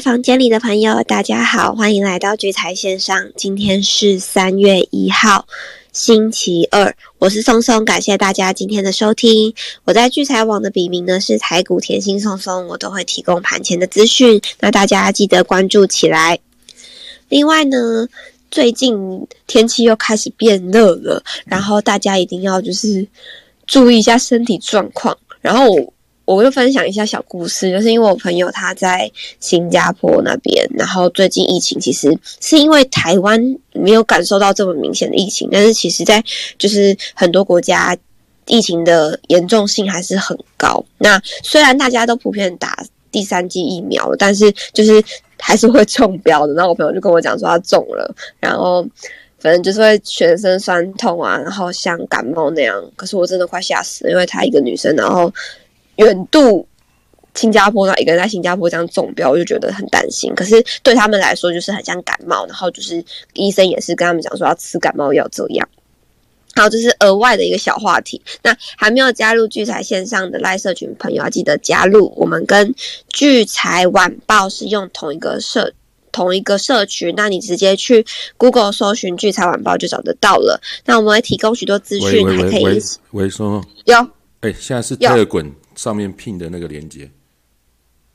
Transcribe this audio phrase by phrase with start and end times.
[0.00, 3.30] 房间里的朋友，大家好，欢迎来到聚财线上。
[3.36, 5.46] 今天是三月一号，
[5.92, 9.52] 星期二，我是松松，感谢大家今天的收听。
[9.84, 16.38] 我在聚财网的笔名呢是台股甜心松松，我都会提供盘前的资讯，那大家记得关注起来。
[17.28, 18.08] 另外呢，
[18.50, 23.06] 最近天气又开始变热了，然后大家一定要就是
[23.66, 25.92] 注意一下身体状况，然后。
[26.36, 29.10] 我就分享一下小故事，就是因为我朋友他在
[29.40, 33.40] 新加坡那边，然后最近疫情其实是因为台湾
[33.72, 36.22] 没有感受到这么明显的疫情，但是其实在
[36.56, 37.96] 就是很多国家
[38.46, 40.84] 疫情的严重性还是很高。
[40.98, 45.02] 那虽然大家都普遍打第三剂疫苗，但是就是
[45.36, 46.54] 还是会中标的。
[46.54, 48.86] 然后我朋友就跟我讲说他中了，然后
[49.40, 52.80] 反正就是会全身酸痛啊，然后像感冒那样。
[52.94, 55.32] 可是我真的快吓死了，因为她一个女生，然后。
[56.00, 56.66] 远渡
[57.34, 60.34] 新加坡，那一个人在新加坡这样中标，我就觉得很担心。
[60.34, 65.68] 可是对他们来说，就是很像感冒，然后就是医生也是跟他们讲说要吃感冒药这样。
[66.56, 68.20] 好，这是额外的一个小话题。
[68.42, 72.12] 那还没有加入聚财线上的赖社群朋友，要记得加入。
[72.16, 72.74] 我们跟
[73.08, 75.72] 聚财晚报是用同一个社
[76.10, 78.04] 同一个社群，那你直接去
[78.36, 80.60] Google 搜寻聚财晚报就找得到了。
[80.84, 83.96] 那我们会提供许多资讯，还可以喂说有
[84.40, 85.48] 哎，现在是特滚。
[85.74, 87.10] 上面拼的那个连接，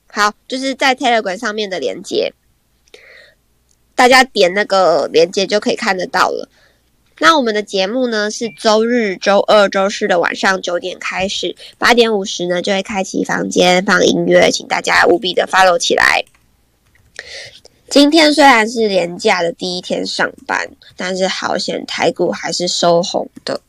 [0.08, 2.34] 好，就是在 Telegram 上面的连接，
[3.96, 6.50] 大家点那个连接就可以看得到了。
[7.18, 16.26] 那我们的节目呢是周日、周二、周四的晚上九点开始，八点五十呢就会开启房间放音乐，请大家务必的 follow 起来。
[17.88, 23.62] 今天虽然是连假的第一天上班，但是好险台股还是收红的。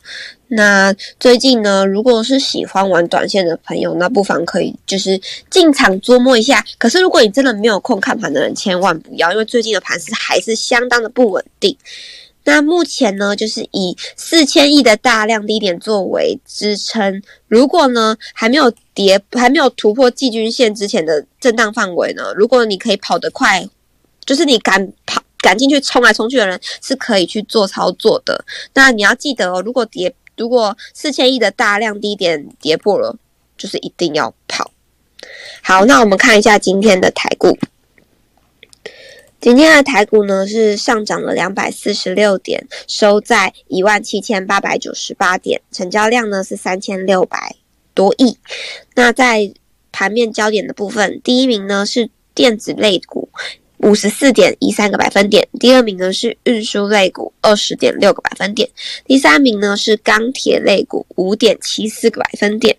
[0.49, 6.63] 那最近呢，如果是喜欢玩短线的朋友，那不妨可以就是进场捉摸一下。
[6.77, 11.77] 可是如果你真的没有空看盘的人，千万不要，因为最近的盘是还是相当的不稳定。
[12.45, 17.21] 那目前呢，就是以四千亿的大量低点作为支撑。
[17.47, 23.67] 如果呢还没有跌，还没有突破季均线之前的震荡范围呢，如果你可以跑得快，
[24.25, 25.21] 就是你敢跑。
[25.39, 28.43] 敢进去冲来冲去的人是可以去做操作的。
[28.73, 33.17] 那你要记得哦，如果跌，如果四千亿的大量低点跌破了，
[33.57, 34.71] 就是一定要跑。
[35.61, 37.57] 好，那我们看一下今天的台股。
[39.39, 47.55] 今天的台股呢是上涨了两百四十六点，收在一万七千八百九十八点，成交量呢是三千六百
[47.93, 48.37] 多亿。
[48.95, 49.53] 那在
[49.91, 53.29] 盘面焦点的部分，第一名呢是电子类股。
[53.77, 58.67] 五十四点一三个百分点，第二名呢是运输类股二十点六个百分点，
[59.05, 62.77] 第三名呢是钢铁类股五点七四个百分点。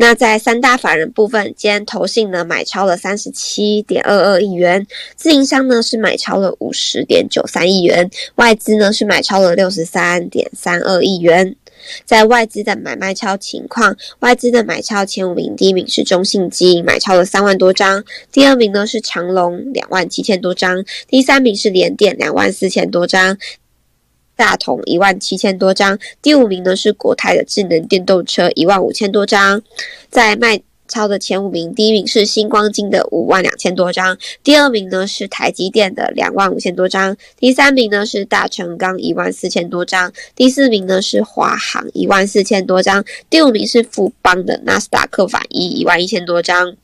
[0.00, 4.86] 那在三大法人部分，今天投信呢买超了三十七点二二亿元，
[5.16, 11.56] 自营商呢是买超了五十点九三亿元，外资呢是买超了六十三点三二亿元。
[12.04, 18.02] 在外资的买卖超情况，外资的买超前五名，第一名是中信金，买超了三万多张；
[18.32, 23.36] 第二名呢是长隆，两万七千多张；第三名是联电，两万四千多张；
[24.36, 29.62] 大同一万七千多张；第五名呢是国泰的智能电动车，一万五千多张。
[30.10, 30.60] 在卖。
[30.88, 46.74] 超的前五名，第一名是星光金的五万两千多张，第二名呢是台积电的两万五千多张，第三名呢是大成钢一万四千多张，第四名呢是华航一万四千多张，第五名是富邦的纳斯达克反一一万一千多张。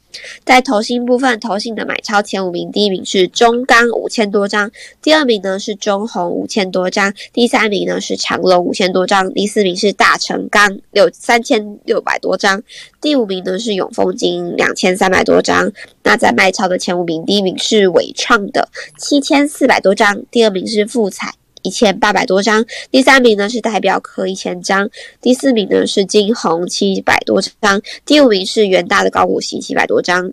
[0.44, 4.70] 在投信部分，投信的买超前五名，第一名是中钢五千多张，
[5.02, 12.62] 第二名呢是中红五千多张，第三名呢是长隆五千多张，第四名是大成钢六三千六百多张，
[13.00, 15.72] 第五名呢是永丰金两千三百多张。
[16.02, 21.34] 那在卖超的前五名，第一名是伟创的七千四百多张，第二名是富彩。
[21.64, 24.88] 一千八百多张，第三名呢是代表科一千张，
[25.22, 30.32] 第四名呢是金红七百多张，第五名是元大的高股息七百多张。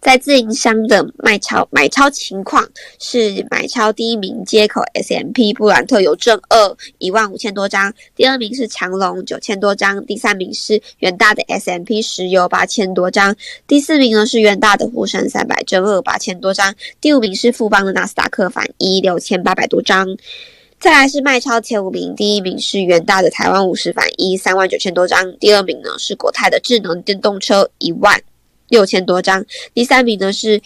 [0.00, 2.66] 在自营商的卖超买超情况
[2.98, 13.34] 是买超第一名接口 S M P 布兰特邮政二一万五千多张，第二名是长隆九千多张，第三名是远大的 S M P 石油八千多张，
[13.66, 20.16] 第四名呢是远大的沪深三百正二八千多张，第五名是富邦的纳斯达克反一六千八百多张，
[20.78, 28.22] 再来是卖超前五名，第一名是远大的台湾五十反一三万九千多张，第二名呢是国泰的智能电动车一万。
[28.74, 30.60] 六千多张，第三名呢是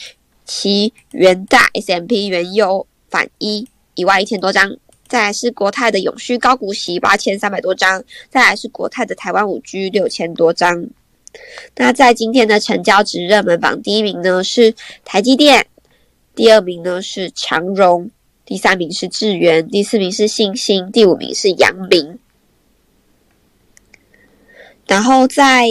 [0.46, 4.74] 其元大 S M P 原油反一一万一千多张，
[5.06, 10.88] 再来是国泰的永续高股息八千三百多张，再来是国泰的台湾五 G 六千多张。
[11.76, 14.74] 那在今天的成交值热门榜，第一名呢是
[15.04, 15.66] 台积电，
[16.34, 18.10] 第二名呢是长荣，
[18.46, 22.18] 第三名是智源，第四名是信兴，第五名是阳明。
[24.86, 25.68] 然后在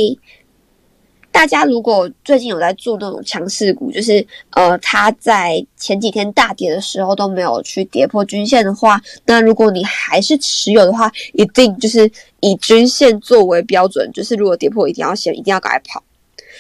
[1.38, 16.02] 大家如果最近有在做那种强势股，就是呃，它在前几天大跌的时候都没有去跌破均线的话，那如果你还是持有的话，一定就是以均线作为标准，就是如果跌破，一定要先一定要赶快跑。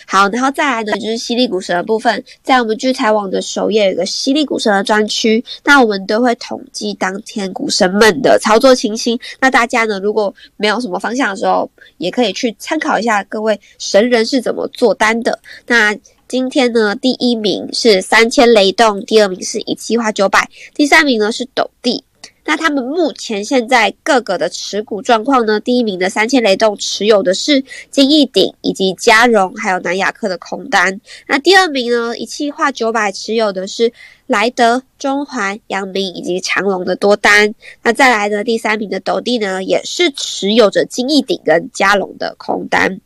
[0.09, 9.19] 好，然后再来呢，就是犀利股神的部分，在我们聚财网的首页有一个犀利股神的专区，那我们都会统计当天股神们的操作情形。
[9.41, 15.37] 那大家呢，如果没有什么方向的时候，也可以去参考一下各位神人是怎么做单的。
[15.65, 15.93] 那
[16.29, 22.01] 今天呢，第一名是三千雷动，第二名是一七花九百，第三名呢是斗地。
[22.47, 25.59] 那他们目前现在各个的持股状况呢？
[25.59, 27.61] 第一名的三千雷动持有的是
[27.91, 31.01] 金逸鼎以及嘉荣，还有南亚科的空单。
[31.27, 33.91] 那第二名呢，一气化九百持有的是
[34.27, 37.53] 莱德、中环、阳明以及长隆的多单。
[37.83, 43.01] 那再来的第三名的斗地呢，也是持有着金逸鼎跟嘉隆的空单。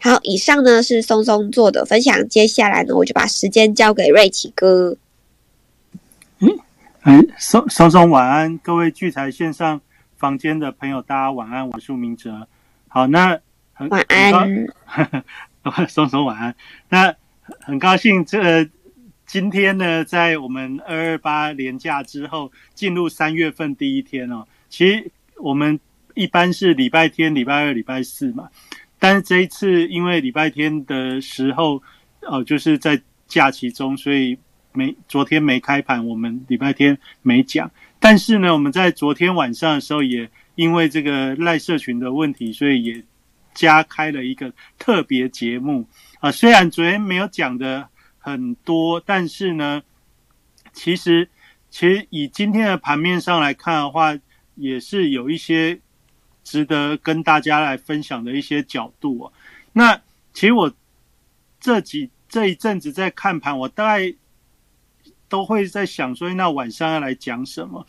[0.00, 4.96] 好，以上呢是松松做的分享，接下来呢我就把时间交给瑞奇哥。
[6.38, 6.58] 嗯
[7.06, 9.80] 哎，松松松晚安，各位聚财线上
[10.16, 12.48] 房间的朋友，大家晚安，我是明哲。
[12.88, 13.38] 好，那
[13.72, 14.66] 很晚安，
[15.88, 16.56] 松松晚安。
[16.88, 17.14] 那
[17.60, 18.68] 很高兴，这
[19.24, 24.44] 今天呢，在我们二二八连假之后，进入三月份第一天哦。
[24.68, 25.78] 其实我们
[26.14, 28.48] 一般是礼拜天、礼拜二、礼拜四嘛，
[28.98, 31.80] 但是这一次因为礼拜天的时候，
[32.22, 34.36] 哦，就是在假期中，所以。
[34.76, 37.70] 没，昨天没开盘，我们礼拜天没讲。
[37.98, 43.02] 但是呢，我们在昨天晚上的时候，也因为这个赖社群的问题，所以也
[43.54, 45.86] 加开了一个特别节目
[46.20, 46.30] 啊。
[46.30, 47.88] 虽然昨天没有讲的
[48.18, 49.82] 很多，但是呢，
[50.72, 51.28] 其实
[51.70, 54.16] 其实以今天的盘面上来看的话，
[54.54, 55.80] 也是有一些
[56.44, 59.32] 值得跟大家来分享的一些角度啊。
[59.72, 60.02] 那
[60.34, 60.72] 其实我
[61.58, 64.14] 这几这一阵子在看盘，我大概。
[65.28, 67.86] 都会在想说，那晚上要来讲什么？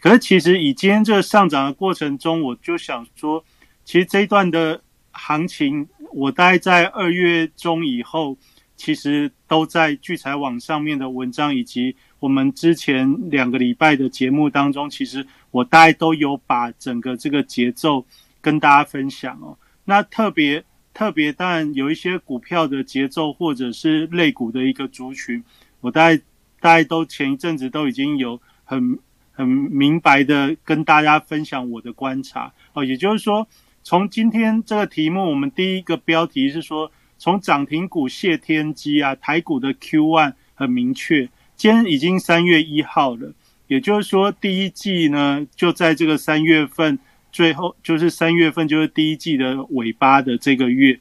[0.00, 3.44] 可是其实以今天这个上涨的过程中，我就想说，
[3.84, 4.82] 其实这一段的
[5.12, 8.38] 行情，我大概在二月中以后，
[8.76, 18.06] 其实都在聚财网上面的文章，以及我们之前两个礼拜的节目当中，其实我大概都有把整个这个节奏
[18.40, 19.58] 跟大家分享哦。
[19.84, 20.64] 那特别
[20.94, 25.44] 特别，当然有一些股票的节奏，或者是类股的一个族群，
[25.82, 26.22] 我大概。
[26.60, 28.98] 大家都前一阵子都已经有很
[29.32, 33.48] 很明白的跟大家分享我的观察哦，也就是说，
[33.82, 43.32] 从今天这个题目，我们第一个标题是说，从涨停股谢天机啊，台股的 Q one 很明确，今天已经三月一号了，
[43.66, 46.98] 也就是说，第一季呢就在这个三月份
[47.32, 51.00] 最后，就是三月份就是第一季的尾巴的这个月，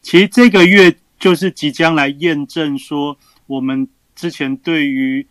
[0.00, 3.86] 其实这个月就是即将来验证说我们。
[4.16, 5.26] 之前对于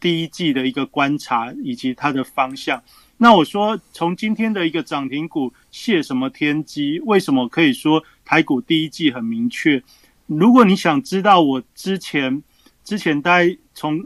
[0.00, 2.82] 第一季的一个观察以及它的方向，
[3.18, 9.82] 那我说从今天的一个涨停股谢什么天机，为什么可以说台股第一季很明确？
[10.26, 12.42] 如果你想知道我之前
[12.82, 14.02] 之前待从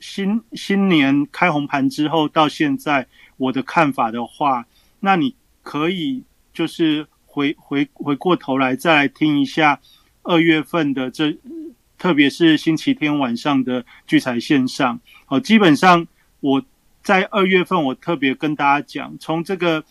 [0.00, 3.06] 新新年开红盘之后到现在
[3.36, 4.66] 我的看法的话，
[5.00, 6.22] 那你可以
[6.54, 9.78] 就是回回回过头来再来听一下
[10.22, 11.36] 二月份的这。
[12.04, 16.06] 特别是星期天晚上的聚财线上，哦，基本上
[16.40, 16.62] 我
[17.02, 19.82] 在二月份，我特别跟大家讲，从这个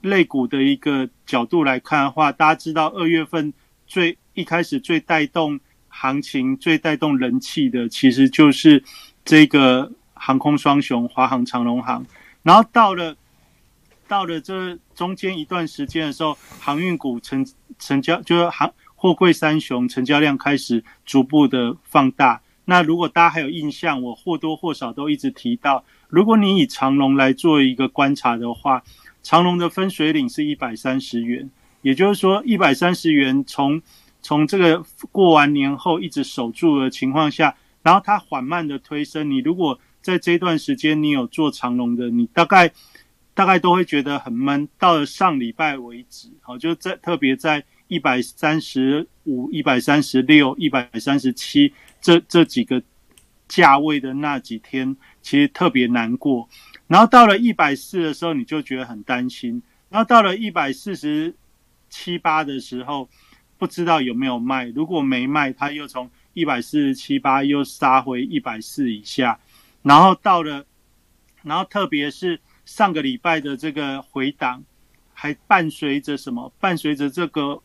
[0.00, 3.54] 类股的一个角度来看的话，大家知道二月份
[3.86, 8.82] 最一开始最带动行情、最带动人气的，其实就是
[9.24, 12.04] 这个航空双雄华航、长龙航，
[12.42, 13.14] 然后到了
[14.08, 17.46] 到了这中间一段时间的时候，航运股成
[17.78, 18.68] 成交就是航。
[19.00, 22.42] 货柜三雄成交量开始逐步的放大。
[22.66, 28.82] 那如果大家还有印象，我或多或少都一直提到，如果你以长龙来做一个观察的话，
[29.22, 33.80] 长龙的分水岭是一百三十元，也就是说一百三十元从
[34.20, 39.30] 从这个过完年后一直守住的情况下，然后它缓慢的推升。
[39.30, 42.70] 你如果在这段时间你有做长龙的，你大概
[43.32, 44.68] 大概都会觉得很闷。
[44.78, 47.64] 到了上礼拜为止，好就在特别在。
[47.90, 52.80] 一百三十五、一百三十六、一百三十七，这这几个
[53.48, 56.48] 价位的那几天，其实特别难过。
[56.86, 59.60] 然后到了一百四的时候，你就觉得很担心。
[59.88, 61.34] 然后到了一百四十
[61.88, 63.08] 七八的时候，
[63.58, 64.66] 不知道有没有卖。
[64.66, 69.40] 如果没卖，它又从一百四十七八又杀回一百四以下，
[69.82, 70.64] 然后到了，
[71.42, 74.62] 然后特别是上个礼拜的这个回档，
[75.12, 76.52] 还伴随着什么？
[76.60, 77.60] 伴随着这个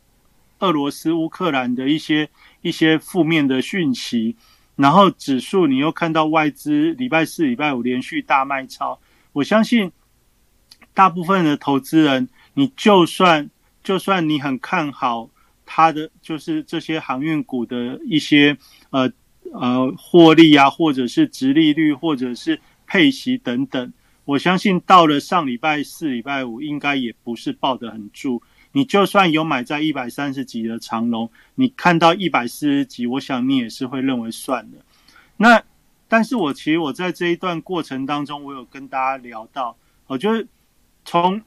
[0.66, 2.30] 俄罗斯乌克兰的一些
[2.62, 4.36] 一些负面的讯息，
[4.76, 9.00] 然后指数你又看到外资礼拜四、礼拜五连续大卖超，
[9.34, 9.92] 我相信
[10.94, 13.50] 大部分的投资人，你就算
[13.84, 15.30] 就算你很看好。
[15.68, 18.56] 它的就是这些航运股的一些
[18.92, 19.12] 呃
[19.52, 23.92] 呃获利啊，或者是值利率，或者是配息等等。
[24.26, 28.44] 我相信到了上礼拜四、礼拜五，应该也不是抱得很住。
[28.76, 34.86] 你就算有买在一百三十几的长龙，你看到一百四十几，我想你也是会认为算了。
[35.38, 35.64] 那
[36.08, 39.76] 但是我其实我在这一段过程当中，我有跟大家聊到，
[40.08, 40.46] 我觉得
[41.06, 41.42] 从。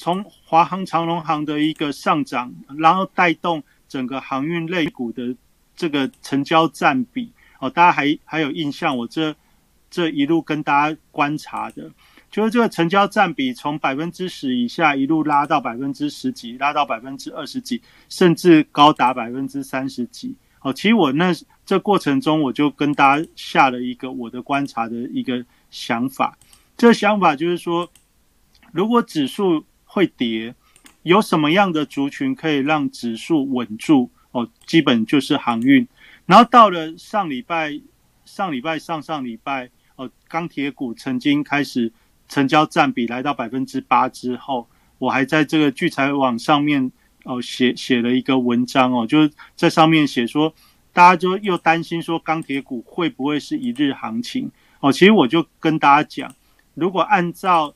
[0.00, 5.34] 从华航、长龙航的一个上涨，然后带动整个航运类股的
[5.74, 8.96] 这个成交占比哦，大家还还有印象？
[8.96, 9.34] 我这
[9.90, 11.90] 这一路跟大家观察的，
[12.30, 20.34] 就是这个成交占比从百分之十以下一路拉到百分之十几，拉到百分之二十几，甚至高达百分之三十几。
[20.60, 21.32] 哦，其实我那
[21.64, 26.36] 这过程中，我就跟大家下了一个我的观察的一个想法，
[26.76, 27.90] 这个想法就是说，
[28.72, 30.54] 如果指数会跌，
[31.04, 34.10] 有什么样的族群可以让指数稳住？
[34.32, 35.86] 哦，基本就是航运。
[36.26, 37.80] 然后到了上礼拜、
[38.24, 41.90] 上礼拜、上上礼拜，哦，钢铁股曾经开始
[42.28, 44.68] 成交占比来到百分之八之后，
[44.98, 46.92] 我还在这个聚财网上面
[47.24, 50.52] 哦写写了一个文章哦，就是在上面写说，
[50.92, 54.50] 大家就又担心说钢铁股会不会是一日行情？
[54.80, 56.34] 哦，其实我就跟大家讲，
[56.74, 57.74] 如果按照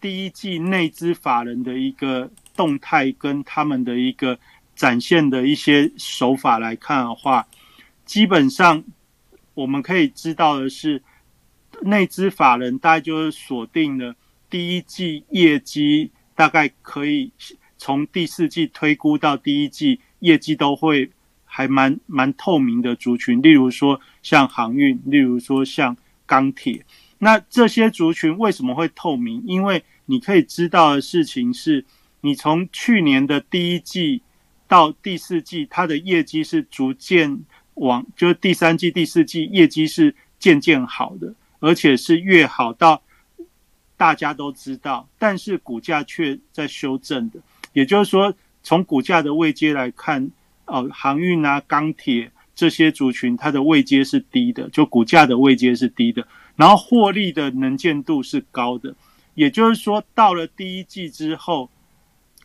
[0.00, 4.38] 第一季内资法人的一个动态跟他们的一个
[4.76, 7.46] 展现的一些手法来看的话，
[8.04, 8.84] 基本上
[9.54, 11.02] 我们可以知道的是，
[11.82, 14.14] 内资法人大概就是锁定了
[14.48, 17.30] 第一季业绩，大概可以
[17.76, 21.10] 从第四季推估到第一季业绩都会
[21.44, 26.84] 还蛮蛮透明的族群，例如说像航运，例如说像钢铁，
[27.18, 29.42] 那这些族群为什么会透明？
[29.46, 31.84] 因为你可以知道的事情是，
[32.22, 34.22] 你从去年的第一季
[34.66, 43.02] 到第四季，它的业绩是逐渐往，就是第三季、第四季业绩是渐渐好的，而且是越好到
[43.96, 47.40] 大家都知道，但是股价却在修正的。
[47.72, 50.30] 也就是说，从股价的位阶来看，
[50.66, 58.94] 哦，航运啊、钢铁这些族群，它的位阶是低的，就股价的位阶是低的，然后获利的能见度是高的。
[59.34, 61.70] 也就是说，到了第一季之后，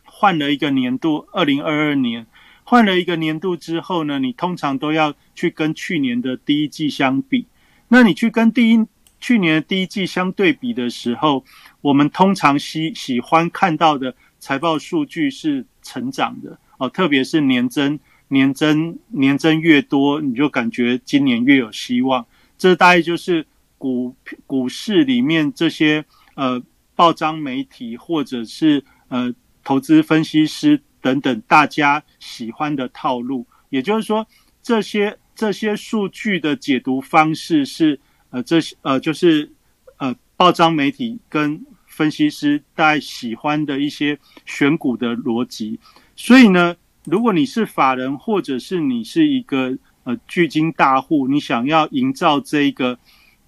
[0.04, 2.26] 换了一个年度，二零二二年
[2.64, 7.46] 换了一个年度之后呢，你通常都要去跟去年的第一季相比。
[7.88, 8.86] 那你去跟第一
[9.20, 11.44] 去年第一季相对比的时候，
[11.80, 17.98] 我们通常喜喜欢看到的财报数据是成长的哦，特别是年增、
[18.28, 22.26] 年增、年增越多，你就感觉今年越有希望。
[22.56, 23.46] 这大概就是
[23.78, 26.62] 股股市里面这些呃。
[26.96, 29.32] 报章媒体或者是呃
[29.64, 34.26] 投资分析师等等，大家喜欢的套路，也就是说，
[34.62, 37.98] 这些这些数据的解读方式是
[38.30, 39.50] 呃这些呃就是
[39.98, 45.78] 呃报章媒体跟分析师大家喜欢的一些选股的逻辑。
[46.16, 52.98] 所以呢，如果你是法人，或者是你是一个呃巨金大户，你想要营造这一个。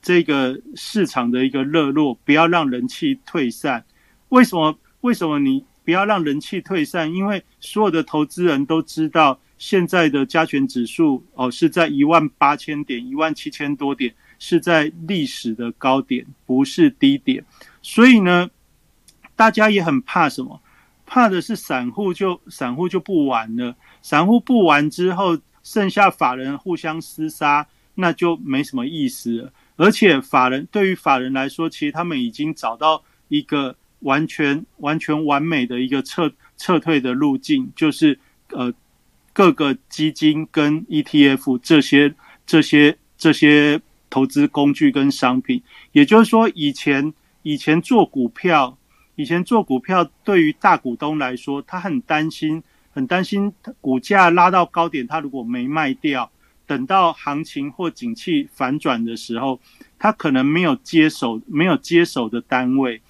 [0.05, 3.85] 这个市场的一个热络，不要让人气退散。
[4.31, 4.77] 为什么？
[5.03, 7.15] 为什么你不要让人气退散？
[7.15, 14.12] 因为所有的投资人都知道，现在的加权指数哦是在一万八千点、一万七千多点，
[14.44, 17.44] 是在历史的高点，不是低点。
[17.80, 18.50] 所以呢，
[19.37, 20.61] 大家也很怕什么？
[21.06, 23.76] 怕的是散户就散户就不玩了。
[24.02, 29.52] 散户不玩之后，剩下法人互相厮杀，那就没什么意思了。
[29.76, 38.18] 而且法人对于法人来说，其实他们已经找到一个完全完全完美的一个撤撤退的路径，就是
[38.49, 38.75] 呃
[39.32, 42.12] 各个基金跟 ETF 这些
[42.44, 43.80] 这些这些
[44.12, 45.62] 投资工具跟商品。
[45.92, 48.76] 也就是说，以前以前做股票，
[49.16, 53.50] 以前做股票对于大股东来说，他很担心，很担心
[53.81, 56.31] 股价拉到高点，他如果没卖掉。
[56.64, 59.61] 等到行情或景气反转的时候，
[59.99, 63.00] 他可能没有接手，没有接手的单位。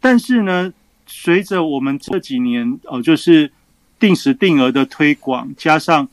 [0.00, 0.72] 但是呢，
[1.06, 3.52] 随着我们这几年哦，就是
[4.00, 6.08] 定时定额的推广，加上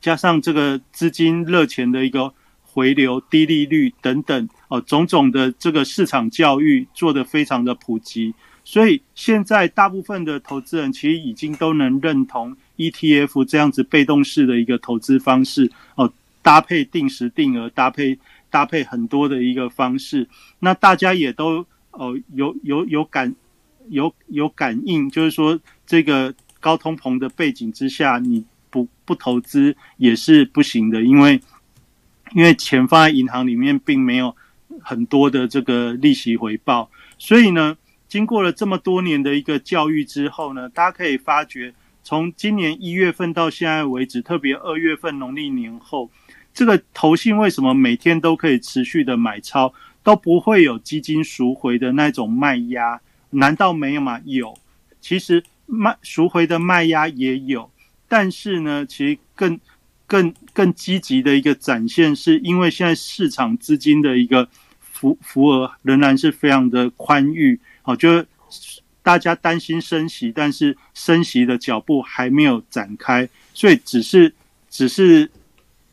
[0.00, 2.32] 加上这个资金热钱的一个
[2.78, 8.32] 回流、低利率等等哦，种种的这个市场教育做得非常的普及，
[8.62, 18.16] 所以现在大部分的投资人其实已经都能认同 ETF 这样子被动式的一个投资方式哦，搭配定时定额，搭配
[18.48, 20.28] 搭配很多的一个方式，
[20.60, 23.34] 那大家也都哦有有有感
[23.88, 31.40] 有有感应，就是说这个高通膨的背景之下，你不不投资也是不行的，因为。
[32.34, 34.34] 因为钱放在银行里面，并没有
[34.80, 46.10] 很多的这个利息回报，所以呢，经过了这么多年的一个教育之后呢，大家可以发觉，从今年一月份到现在为止，特别二月份农历年后，
[46.52, 53.00] 这个投信为什么每天都可以持续的买超，都不会有基金赎回的那种卖压？
[53.30, 54.20] 难道没有吗？
[54.24, 54.58] 有，
[55.00, 57.70] 其实卖赎回的卖压也有，
[58.06, 59.58] 但是呢，其实更。
[60.08, 64.48] 更更积极的一个展现，是因为现在市场资金的一个
[64.80, 68.26] 浮浮额仍然是非常的宽裕，好，就是
[69.02, 74.34] 大家担心升息，但是升息的脚步还没有展开，所以只是
[74.70, 75.30] 只是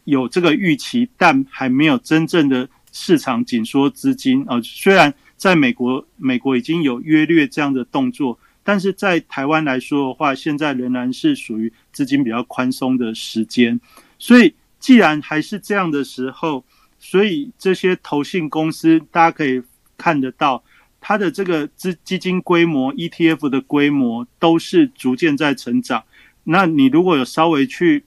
[0.06, 4.60] 有这个预期，但还没有真正的市场紧缩资金啊。
[4.64, 8.40] 虽然在美国，美国已经有约略这样的动作。
[8.68, 13.80] 但是在台湾来说的话，现在仍然是属于资金比较宽松的时间，
[14.18, 16.64] 所以既然还是这样的时候，
[17.00, 19.62] 所以这些投信公司大家可以
[19.98, 20.64] 看得到，
[21.00, 26.04] 它的这个资基金规模、ETF 的规模都是逐渐在成长。
[26.44, 28.04] 那你如果有稍微去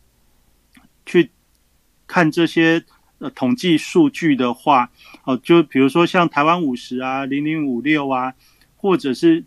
[1.07, 1.31] 去
[2.07, 2.85] 看这些
[3.19, 4.91] 呃统计数据的话，
[5.25, 8.35] 哦，就比如说像台湾五十啊、零零五六啊，
[8.77, 9.45] 或者是。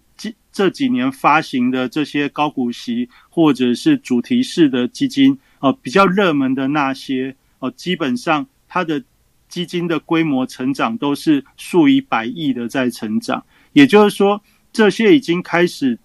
[0.53, 9.01] 这几年发行的这些高股息或者是主题式的基金，哦，比较热门的那些，哦，基本上它的
[9.48, 13.45] 基金的规模成长都是数以百亿的在成长。
[13.71, 14.43] 也就是说，
[14.74, 15.97] 这些已经开始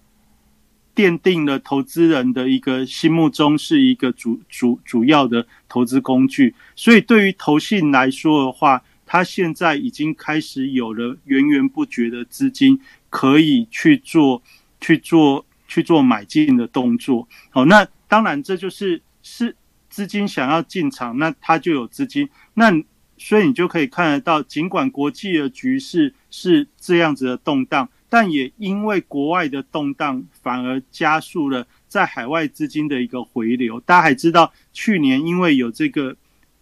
[0.95, 6.55] 奠定了投资人的一个心目中是一个主主主要的投资工具。
[6.75, 12.79] 所以，对于投信来说的话，它现在已经开始有了源源不绝的资金。
[13.09, 14.43] 可以去做
[14.81, 19.55] 去做去做买进的动作，好，那当然这就是是
[19.89, 22.71] 资金想要进场，那它就有资金，那
[23.17, 33.79] 所以你就可以看得到，尽管国际的局势是这样子的动荡，但也因为国外的动荡，反而加速了在海外资金的一个回流。
[33.81, 36.15] 大家还知道，去年因为有这个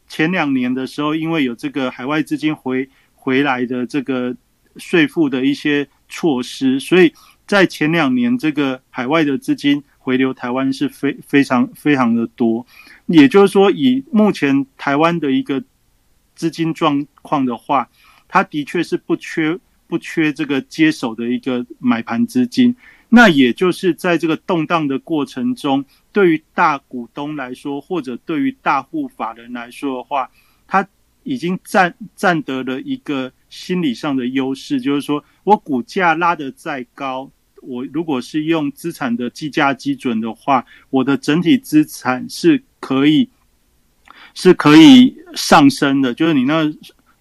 [0.08, 4.36] 前两年的时候，因为有这个海外资金回回来的这个
[4.78, 5.88] 税负的一些。
[6.08, 7.12] 措施，所以
[7.48, 12.66] 在前两年，这个海外的资金回流台湾是非非常非常的多。
[13.06, 15.64] 也就是说，以目前台湾的一个
[16.36, 17.88] 资金状况的话，
[18.28, 22.76] 它的确是不缺不缺这个接手的一个买盘资金。
[23.10, 30.30] 那也就是在这个动荡的过程中，对于大股东来说，或者对于大户法人来说的话，
[30.68, 30.88] 他
[31.22, 33.32] 已经占占得了一个。
[33.48, 37.32] 心理上的优势就是说，我股价拉得再高，
[37.68, 43.30] 我如果是用资产的计价基准的话，我的整体资产是可以
[44.34, 46.14] 是可以上升的。
[46.14, 46.72] 就是你那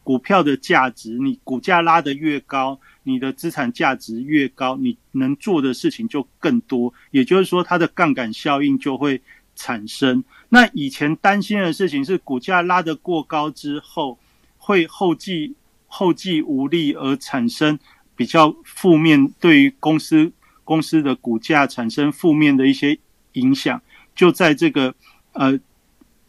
[0.03, 6.93] 股票的价值，你股价拉得越高，你的资产价值越高，你能做的事情就更多。
[7.11, 9.21] 也就是说，它的杠杆效应就会
[9.57, 10.23] 产生。
[10.49, 14.19] 那以前担心的事情是，股价拉得过高之后，
[14.59, 15.55] 会后继。
[15.97, 17.79] 后继无力而产生
[18.17, 22.99] 比较负面，对于公司公司的股价产生负面的一些
[23.33, 23.81] 影响，
[24.15, 24.95] 就在这个
[25.33, 25.59] 呃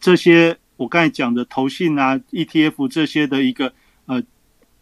[0.00, 3.72] 这些我刚才讲的投信啊 ETF 这些的一个
[4.06, 4.22] 呃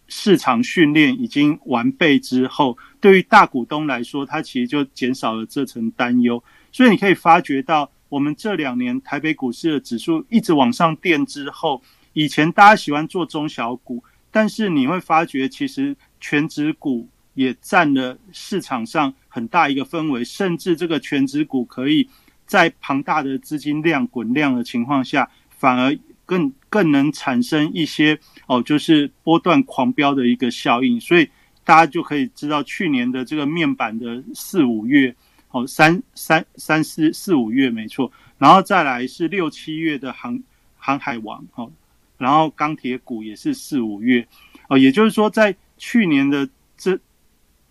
[0.09, 6.43] 市场训练已经完备之后，对于大股东来说，它其实就减少了这层担忧。
[6.73, 11.81] 所以你可以发觉到，我们这两年台北股市的指数一直往上垫之后，
[12.13, 14.03] 以前大家喜欢做中小股。
[14.31, 22.09] 但是你会发觉，其实全指股也占了市场上很大一个氛围，甚至这个全指股可以
[22.47, 30.99] 在庞大的资金量滚量的情况下，反而更更能产生一些哦，就是波段狂飙的一个效应。
[30.99, 31.29] 所以
[31.63, 35.15] 大家就可以知道，去年的这个面板的四五月，
[35.51, 40.43] 哦三三三四四五月没错，然后再来是六七月的航
[40.79, 41.71] 航海王，哦。
[42.17, 44.27] 然后钢铁股也是四五月，
[44.69, 45.55] 哦，也就是说，在
[45.87, 46.99] 去年的这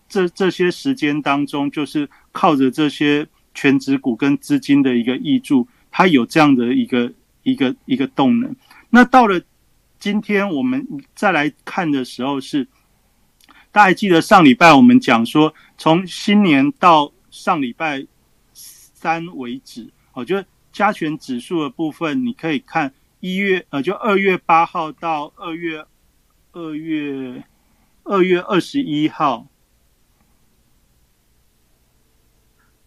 [0.08, 8.54] 这这些时间当中，就是靠着这些全指股跟资金的一个挹注，它有这样的一个一个一个动能。
[8.88, 9.42] 那到了
[9.98, 12.68] 今天我们再来看的时候，是
[13.72, 18.06] 大家记得上礼拜我们讲说，从新年到上礼拜
[18.52, 25.84] 三为止，我觉得加权指数的部分，你可以看一月呃，就二月八号到二月
[26.52, 27.42] 二月
[28.04, 29.46] 二月二十一号。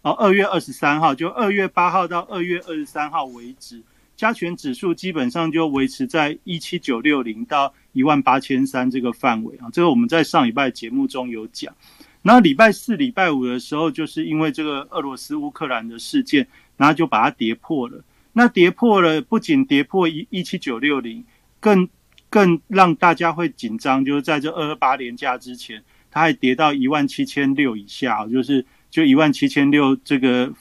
[0.04, 3.84] 哦，二月二十三号，就二月八号到二月二十三号为止，
[4.16, 9.68] 加权指数基本上就维持在一七九六零到一万八千三这个范围啊。
[9.74, 11.76] 这个我们在上礼拜节目中有讲。
[12.22, 18.02] 那礼拜四、礼拜五的时候，就是因为这个俄罗斯乌克兰的事件，然后就把它跌破了。
[18.34, 21.26] 那跌破了，不仅跌破一一七九六零，
[21.60, 21.90] 更
[22.30, 28.66] 更让大家会紧张，就是在这二二八连假之前，它还跌到一万七千六以下，就是。
[28.90, 30.52] 就一万七千六这个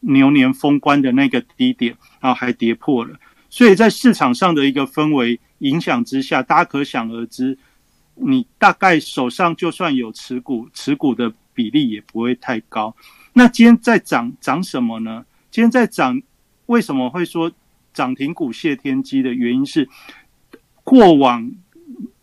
[0.00, 3.18] 牛年封关的那个低点，然后还跌破了，
[3.50, 7.58] 所以在市场上的一个氛围影响之下，大家可想而知，
[8.14, 12.94] 你大概手上就算有持股，持股的比例也不会太高。
[13.32, 15.26] 那今天在涨涨什么呢？
[15.50, 16.22] 今天在涨，
[16.66, 17.50] 为什么会说
[17.92, 19.86] 涨停股谢天机的原因是
[20.84, 21.52] 过往。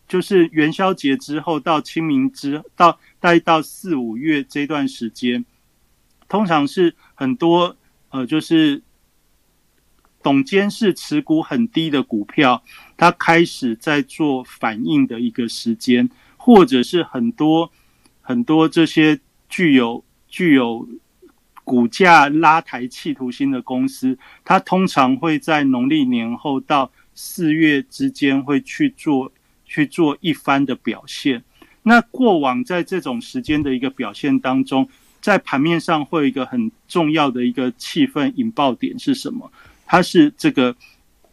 [0.08, 5.46] 就是元宵节之后到清明之到待到四五月这段时间，
[6.28, 7.78] 通常是很多
[8.10, 8.82] 呃，就是
[10.24, 12.64] 董监事持股很低的股票，
[12.98, 17.72] 它开始在做反应的一个时间，或者是很多
[18.20, 20.90] 很多这些具有具有
[21.64, 29.30] 股价拉抬企图心的公司，它通常会在农历年后到四月之间会去做。
[29.72, 31.44] 去做一番的表现。
[31.84, 34.90] 那过往在这种时间的一个表现当中，
[35.22, 39.52] 在盘面上会有一个很重要的一个气氛引爆点是什么？
[39.86, 40.76] 它是这个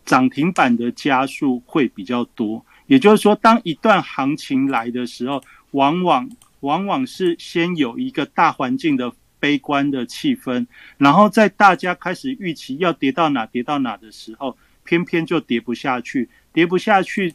[0.04, 2.62] 涨停板的加速会比较多。
[2.86, 6.28] 也就是说，当一段行情来的时候，往往
[6.60, 10.66] 往往是先有一个大环境的悲观的气氛，
[10.98, 17.34] 然后在大家开始预期要跌到哪跌到哪的时候，偏偏就跌不下去，跌不下去。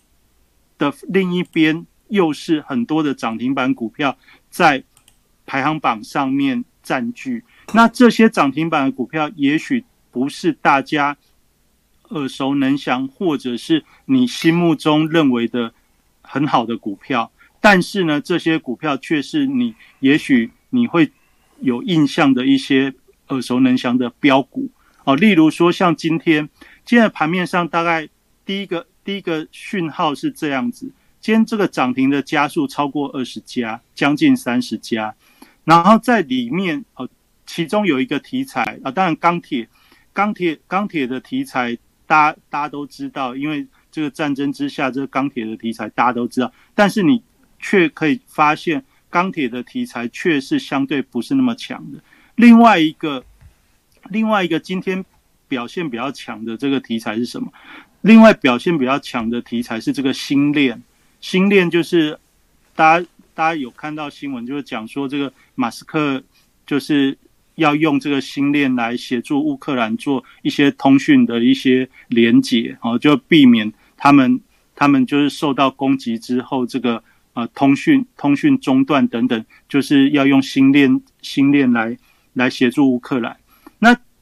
[0.78, 4.18] 的另一边又是很多的涨停板股票
[4.50, 4.84] 在
[5.46, 7.44] 排行榜上面占据，
[7.76, 11.16] 那这些涨停板的股票也许不是大家
[12.10, 15.72] 耳熟能详，或者是你心目中认为的
[16.24, 21.12] 很好的股票，但是呢，这些股票却是你也许你会
[21.60, 22.92] 有印象的一些
[23.28, 24.72] 耳熟能详的标股
[25.04, 26.50] 哦，例如说像今天
[26.86, 28.08] 今天盘面上大概
[28.46, 28.88] 第一个。
[29.04, 30.86] 第一个讯号是这样子，
[31.20, 35.16] 今天这个涨停的家数超过二十家，将近三十家。
[35.64, 37.10] 然后在里面，呃，
[37.48, 39.68] 其中有一个题材啊，当然钢铁、
[40.14, 46.54] 钢铁、钢铁的题材，大家大家都知道，因为这个战争之下，这个钢铁的题材大家都知道。
[46.76, 47.24] 但是你
[47.60, 51.98] 却可以发现，钢铁的题材却是相对不是那么强的。
[52.36, 53.26] 另外一个，
[54.12, 55.04] 另外一个今天
[55.52, 57.52] 表现比较强的这个题材是什么？
[58.00, 60.82] 另外表现比较强的题材是这个星链，
[61.20, 62.18] 星链就是
[62.74, 66.24] 大家大家有看到新闻，就是讲说这个马斯克
[66.66, 67.18] 就是
[67.56, 74.40] 要用这个星链来协助乌克兰做一些通讯的一些连接，哦，就避免他们
[74.74, 81.98] 他们就是受到攻击之后，这个呃通讯通讯中断等等，就是要用星链星链来
[82.32, 83.36] 来协助乌克兰。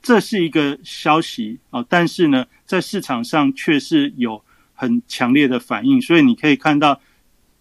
[0.02, 2.46] 这是一个消息啊，但是呢。
[2.70, 4.44] 在市场上却是有
[4.76, 7.02] 很强烈的反应，所以你可以看到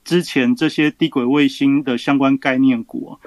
[0.04, 3.18] 之前这些低轨卫星的相关概念股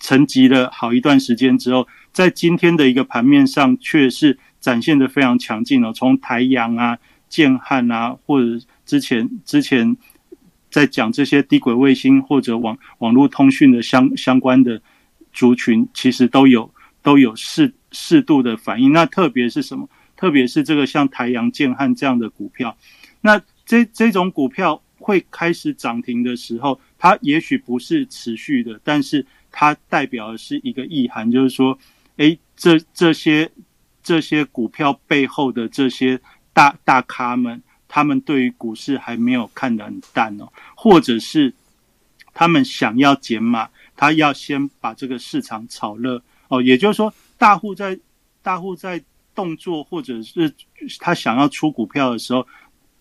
[0.00, 5.92] 沉寂了好一段时间之后，在今天的一个盘面上却是展现的非常强劲哦。
[5.94, 9.96] 从台阳啊、建汉啊，或者之前之前
[10.72, 14.82] 在讲这些低轨卫星或者网网络通讯的相相关的
[15.32, 16.68] 族群，其实都有
[17.00, 18.92] 都有适适度的反应。
[18.92, 19.88] 那特别是什么？
[20.14, 22.76] 特别是这个像台阳建汉这样的股票，
[23.22, 31.76] 那这这种股票会开始涨停的时候，它也许不是持续的，但是它代表的是一个意涵，就是说，
[32.18, 33.50] 诶，这这些
[34.00, 36.20] 这些股票背后的这些
[36.52, 41.52] 大大咖们，他们对于股市还没有看得很淡哦，或者是
[42.32, 47.98] 他们想要减码，他要先把这个市场炒热哦，也就是说，大户在
[48.40, 49.02] 大户在。
[49.34, 50.54] 动作或者是
[51.00, 52.46] 他想要出股票的时候，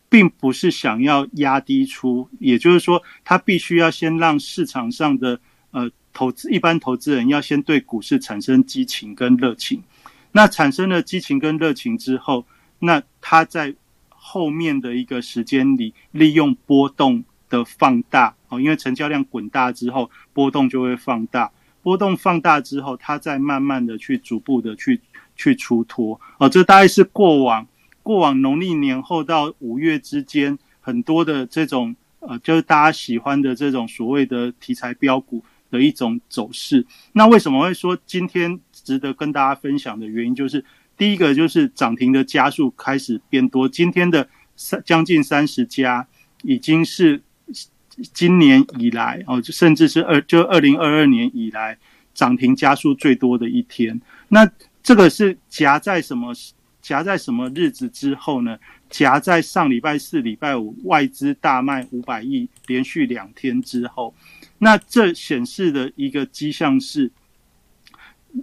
[0.08, 5.38] 并不是想要压低出，也就是说，他必须要先让市场上的
[5.72, 9.84] 呃投资一般投资人要先对股市产生激情跟热情，
[10.32, 12.46] 那产生了激情跟热情之后，
[12.80, 13.76] 那他在
[14.08, 25.02] 后面的一个时间里，利用波动的放大哦，因为成交量滚大之后，波动就会放大，波动放大之后，它再慢慢的去逐步的去
[25.36, 27.68] 去出脱哦，这大概是过往
[28.04, 35.44] 过往农历年后到五月之间很多的这种呃，就是大家喜欢的这种所谓的题材标股。
[35.72, 36.86] 的一种走势。
[37.14, 40.66] 那为什么会说今天值得跟大家分享的原因，就是
[40.98, 43.70] 第一个就是涨停的家数开始变多。
[43.70, 46.06] 今天的三将近三十家，
[46.44, 47.22] 已经是
[48.14, 51.78] 今年以来哦，就甚至是二就二零二二年以来
[52.14, 54.00] 涨停加速最多的一天。
[54.30, 54.50] 那
[54.84, 56.34] 这个是夹在什么
[56.82, 58.58] 夹在什么日子之后呢？
[58.90, 64.14] 夹在上礼拜四、礼拜五外资大卖五百亿，连续两天之后。
[64.58, 67.10] 那这显示的一个迹象是，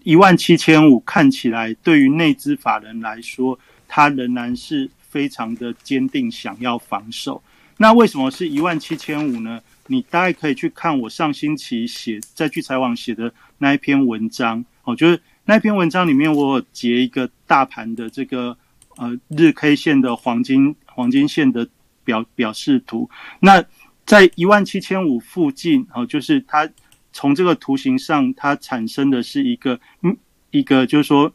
[0.04, 7.42] 一万七千五看起来对于内资法人来说，它仍然是非常的坚定，想要防守。
[7.78, 9.60] 那为什么是一万七千五呢？
[9.86, 18.56] 你大概可以去看我上星期写在聚财网写的那一篇文章，哦，就是那篇文章里面我有截一个大盘的这个
[18.96, 21.66] 呃日 K 线的黄金黄金线的
[22.04, 23.08] 表表示图，
[23.40, 23.64] 那。
[24.08, 26.66] 在一万七千五附近，哦，就是它
[27.12, 30.16] 从这个图形上，它产生的是一个，嗯，
[30.50, 31.30] 一个就是说，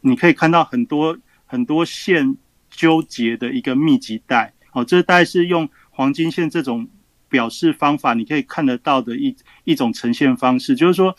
[0.00, 2.36] 你可以看到很多很多线
[2.68, 6.86] 纠结的一个密集带，哦，这大概是用黄金线这种
[7.30, 11.16] 表示方法，你可以看得到的一一种呈现方式，就是说，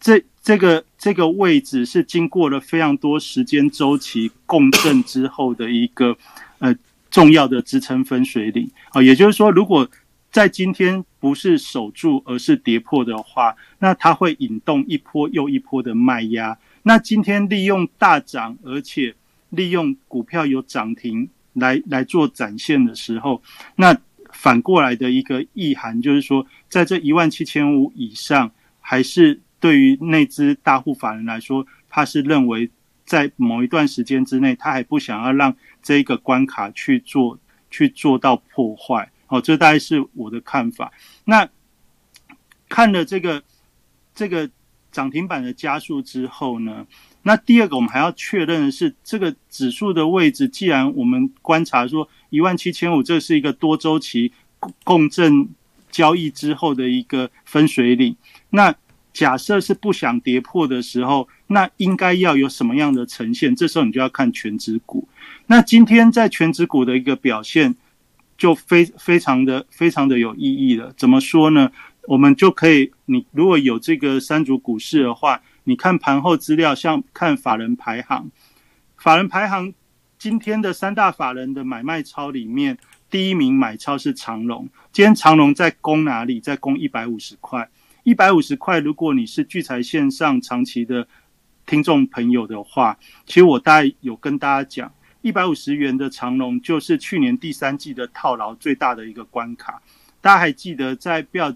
[0.00, 6.16] 这这个这个位置是经过了非常多时间周期共振之后的一个
[6.60, 6.74] 呃
[7.10, 9.86] 重要的支撑分水岭，啊，也就是说，如果
[10.32, 16.58] 在今天不是守住，而是跌破的话，那它会引动一波又一波的卖压。
[16.82, 19.14] 那今天利用大涨，而且
[19.50, 23.42] 利用股票有涨停来来做展现的时候，
[23.74, 23.96] 那
[24.30, 32.70] 反过来的一个意涵就是说，在这一万七千五以上，还是对于那只大户法人来说，他是认为
[33.04, 37.38] 在某一段时间之内，他还不想要让这一个关卡去做
[37.70, 39.10] 去做到破坏。
[39.28, 40.92] 哦，这大概是我的看法。
[41.24, 41.48] 那
[42.68, 43.42] 看了这个
[44.14, 44.48] 这个
[44.92, 46.86] 涨停板的加速之后呢，
[47.26, 54.30] 那第二个我们还要确认的是，这个指数的位置，既然我们观察说一万七千五，这是一个多周期
[54.84, 55.48] 共振
[55.90, 58.14] 交易之后的一个分水岭。
[58.50, 58.72] 那
[59.12, 63.56] 假设是不想跌破的时候，那应该要有什么样的呈现？
[63.56, 65.08] 这时候你就要看全指股。
[65.48, 67.74] 那今天在全指股的一个表现。
[68.38, 70.92] 就非非常的非常的有意义了。
[70.94, 71.72] 怎么说呢？
[72.06, 78.30] 我们就可以，你如果有这个三组股市的话，你看盘后资料，像看法人排行，
[78.96, 79.74] 法人排行
[80.16, 82.78] 今天的三大法人的买卖超里面，
[83.10, 84.68] 第一名买超是长隆。
[84.92, 86.38] 今天长隆在攻哪里？
[86.38, 87.68] 在攻一百五十块。
[88.04, 91.08] 一百五十块，如果你是聚财线上长期的
[91.66, 94.92] 听众朋友的话，其实我大概有跟大家讲。
[95.22, 99.82] 一百五十元的长龙就是去年第三季的套牢最大的一个关卡。
[100.20, 101.52] 大家还记得在不要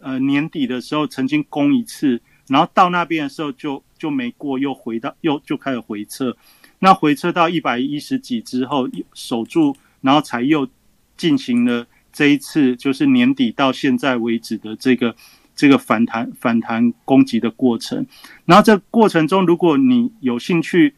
[0.00, 2.18] 呃年底的时候曾经攻一次，
[2.50, 6.36] 然后到那边的时候就就没过，又回到又就开始回撤。
[6.80, 10.68] 那回撤到一百一十几之后守住，然后才又
[11.16, 15.14] 进行了这一次就是年底到现在为止的这个
[15.54, 18.04] 这个反弹反弹攻击的过程。
[18.44, 20.94] 然后这过程中，如果你有兴趣。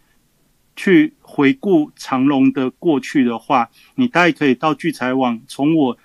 [0.74, 5.98] 去回顾长隆的过去的话，你大概可以到聚财网，从我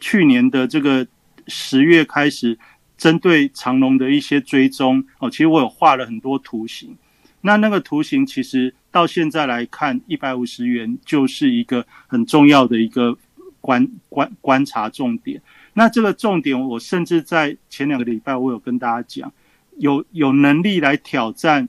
[0.00, 1.06] 去年的这个
[1.46, 2.58] 十月开始，
[3.00, 6.94] 针对长隆的一些追踪哦，其实我有画了很多图形。
[7.40, 13.16] 那那个图形其实到现在来看，一百五十元就是一个很重要的一个
[13.62, 15.40] 观观观察重点。
[15.72, 19.32] 那这个重点，我甚至在前两个礼拜，我有跟大家讲，
[19.78, 21.68] 有有能力来挑战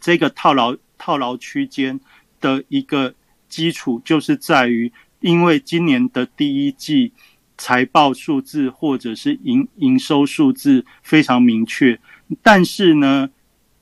[0.00, 0.76] 这个套牢。
[1.00, 2.00] 套牢区间
[2.40, 3.14] 的一个
[3.48, 7.12] 基础，就是在于，因为今年的第一季
[7.58, 12.00] 财报数字或者是营营收数字非常明确，
[12.42, 13.28] 但是呢，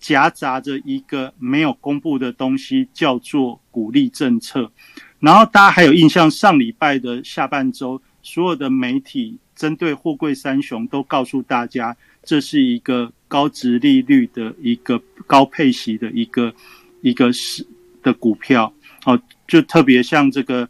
[0.00, 4.72] 夹杂着一个没有公布的东西，叫做鼓励政策。
[5.20, 16.52] 然后大家还有印象，上礼拜的下半周，所有的媒体针对货柜三雄都告诉大家，这是一个高值利率的一个高配息的一个。
[17.02, 17.64] 一个是
[18.02, 18.72] 的股票
[19.04, 20.68] 哦，就特别像这个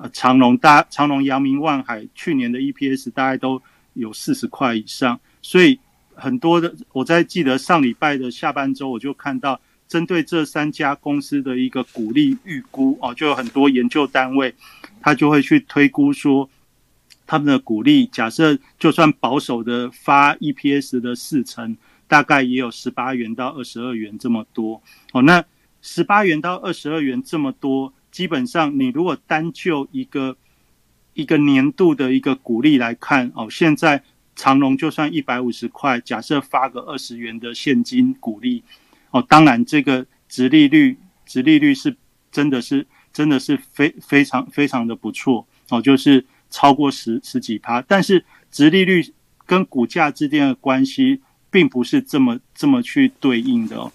[0.00, 3.60] 呃长隆大长隆、阳明、万海，去年的 EPS 大概都
[3.94, 5.78] 有四十块以上，所以
[6.14, 14.54] 很多的，我在记得上礼拜的下半周，我就看到针对这三家公司的一个股利预估哦，就有很多研究单位，
[15.00, 16.48] 他就会去推估说，
[17.26, 21.76] 他们的股利假设就算保守的发 EPS 的四成，
[22.08, 24.82] 大概也有十八元到二十二元这么多
[25.12, 25.22] 哦。
[25.22, 25.44] 那
[25.80, 30.38] 十八元到二十二元这么多，基本上你如果单就一个
[31.12, 34.02] 一个年度的一个股利来看哦，现在。
[34.38, 38.62] 长隆就算一百五十块，假设发个二十元的现金股利，
[39.10, 41.96] 哦，当然这个值利率，值利率是
[42.30, 47.80] 真的是真的是非非常非常的不错哦，就是超过十十几趴。
[47.80, 49.02] 但是值利率
[49.46, 53.92] 跟股价之间的关系，并不是这么这么去对应的哦。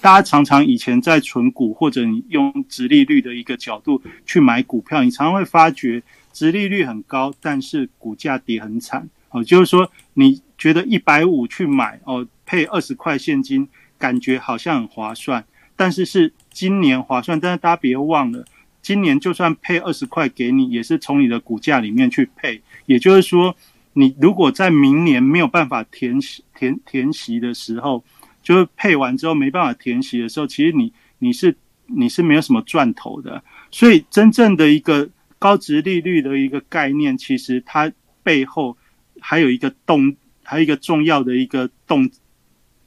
[0.00, 9.08] 大家常常以前在存股或者你用直利率的一个角度去买股票，你常常会发觉直利率很高，但是股价跌很惨。
[9.30, 15.44] 哦，就是说，你觉得一百五去买哦，配二十块现金，感觉好像很划算。
[15.76, 18.44] 但是是今年划算，但是大家别忘了，
[18.80, 22.62] 今年就算配二十块给你，也是从你的股价里面去配。
[22.86, 23.54] 也就是说，
[23.98, 26.18] 你如果在明年没有办法填、
[26.56, 28.04] 填填息的时候，
[28.42, 31.56] 就是配完之后没办法填息的时候，其实你你是
[31.86, 33.42] 你是没有什么赚头的。
[33.70, 35.08] 所以，真正的一个
[35.38, 37.90] 高值利率的一个概念，其实它
[38.22, 38.76] 背后。
[39.20, 42.08] 还有一个动，还有一个重要的一个动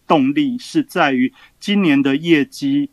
[0.07, 2.89] 动力是在于今年的业绩，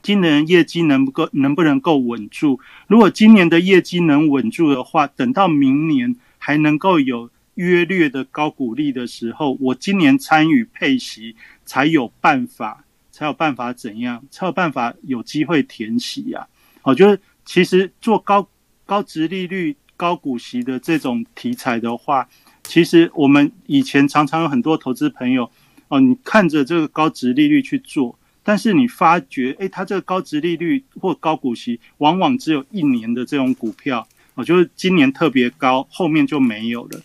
[0.00, 2.60] 今年业绩能够能不能够稳住？
[2.86, 14.24] 如果今年的业绩能稳住的话，等到明年还能够有约略的高股利的时候，我今年参与配息才有办法，才有办法怎样？
[14.28, 16.48] 才有办法有机会填息呀！
[16.82, 18.48] 我觉得其实做高
[18.84, 22.28] 高值利率、高股息的这种题材的话，
[22.64, 25.48] 其实我们以前常常有很多投资朋友
[25.86, 37.00] 哦，你看着这个高值利率去做，但是你发觉，哎，它这个高值利率或高股息，往往只有一年的这种股票，哦，就是今年特别高，后面就没有了。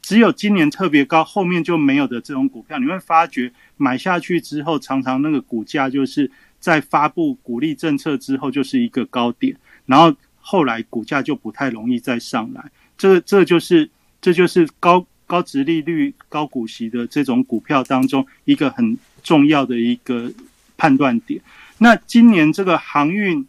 [0.00, 12.70] 只有今年特别高，后面就没有的这种股票，你会发觉买下去之后，常常那个股价就是在发布股利政策之后就是一个高点，然后后来股价就不太容易再上来。
[12.96, 13.90] 这这就是。
[14.24, 20.32] 这就是高高值利率、高股息的这种股票当中一个很重要的一个
[20.76, 21.42] 判断点。
[21.78, 23.44] 那今年这个航运、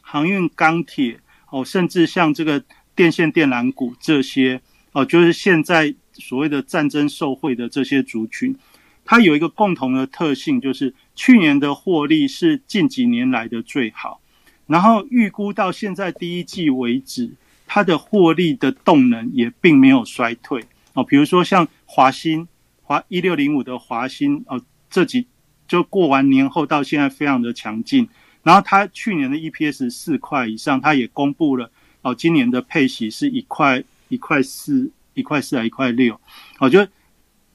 [0.00, 1.20] 航运、钢铁
[1.54, 2.64] 哦，甚至像这个
[2.96, 8.56] 电线电缆股这些哦，就是现在所谓的战争受贿的这些族群，
[9.04, 14.20] 它有一个共同的特性，就是去年的获利是近几年来的最好，
[14.66, 17.32] 然后预估到现在第一季为止。
[17.66, 20.62] 它的获利的动能也并没有衰退
[20.92, 22.46] 哦，比如说像华兴
[22.82, 25.26] 华一六零五的华兴哦，这几
[25.66, 28.06] 就过完年后到现在非常的强劲，
[28.44, 31.68] 然后它去年的 EPS 四块以上，它也公布了
[32.02, 36.20] 哦，今年的配息是一块一块四一块四还一块六，
[36.60, 36.86] 哦，就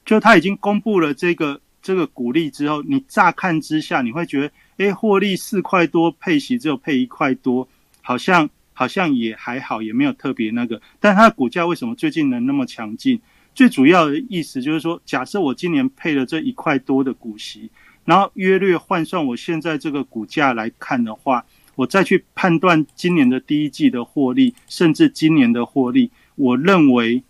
[0.04, 7.66] 就它已经公布了这个这个股利之后，你乍看之下你会觉得，哎，获利四块多，配息只有配一块多，
[8.02, 8.50] 好像。
[8.72, 13.20] 好像也还好，也没有特别那个，但它的股价为什么最近能那么强劲？
[13.54, 17.68] 最主要的意思就是说，假设我今年配了这一块多的股息，
[18.10, 21.46] 然后约略换算我现在这个股价来看的话，
[21.76, 27.22] 我再去判断今年的第一季的获利，甚至今年的获利，我认为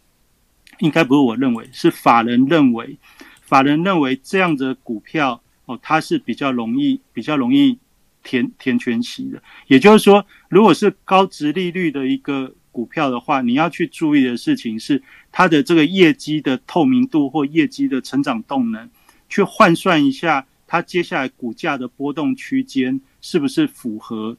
[0.79, 2.97] 应该不是我认为，是法人认为，
[3.43, 7.79] 法人认为这样的股票哦，它是比较容易，比较容易。
[8.23, 18.91] 填填全息的，也就是说，如果是高值利率的一个股票的话，你要去注意的事情是它的这个业绩的透明度或业绩的成长动能，
[19.31, 24.37] 去换算一下它接下来股价的波动区间是不是符合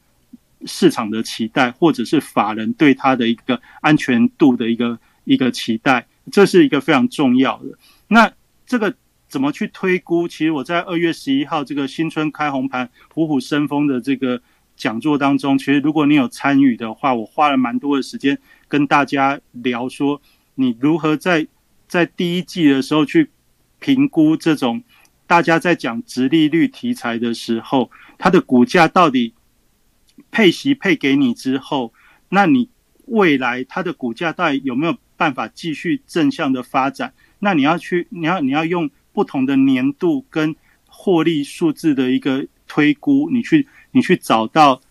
[0.65, 7.77] 市场的期待，或者是法人对它的一个安全度的一个一个期待，这是一个非常重要的。
[8.07, 8.31] 那
[8.65, 8.95] 这个。
[9.31, 10.27] 怎么去推估？
[10.27, 14.41] 其实我在二月十一号这个新春开红盘、虎虎生风的这个
[14.75, 20.21] 讲座当中，其实如果你有参与的话，我花了蛮多的时间跟大家聊说，
[20.55, 21.47] 你如何在
[21.87, 23.29] 在第一季的时候去
[23.79, 24.83] 评估这种
[25.31, 29.33] 大家在讲直利率题材的时候，它的股价到底
[30.29, 31.93] 配息配给你之后，
[32.27, 32.67] 那你
[33.05, 37.13] 未来它的股价到底有没有办法继续正向的发展？
[37.39, 38.89] 那你要去，你要你要用。
[39.13, 40.55] 不同的年度跟
[40.87, 44.81] 获利数字的一个推估，你去你去找到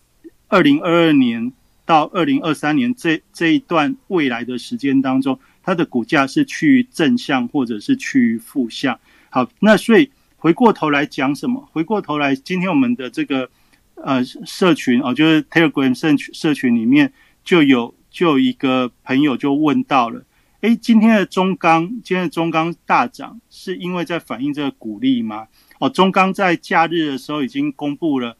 [0.47, 1.51] 二零二二年
[1.85, 8.99] 到二零二三年这这一段未来的时间当中，它的股价是趋于正向或者是趋于负向。
[9.31, 10.11] 好，那所以
[10.41, 11.69] 回过头来讲什么？
[11.71, 13.47] 回过头来，今天我们的这个
[13.93, 17.13] 呃社群哦，就是 Telegram 社群社群里面
[17.43, 20.25] 就有就有一个朋友就问到了，
[20.61, 25.47] 哎，今天的中钢今天的中钢大涨，是因为在反映这个股利吗？
[25.77, 28.35] 哦，中钢在假日的时候已经公布了，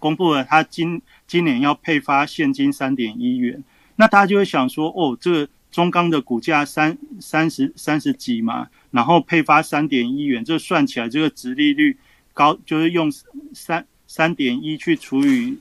[0.00, 3.62] 公布了他今今年要配发现金三点一元，
[3.94, 5.48] 那大家就会想说，哦，这个。
[5.76, 11.98] 中钢的股价三三十三十几嘛，然后配发三点一元，这算起来这个值利率
[12.32, 13.12] 高，就是用
[13.52, 15.58] 三三点一去除以，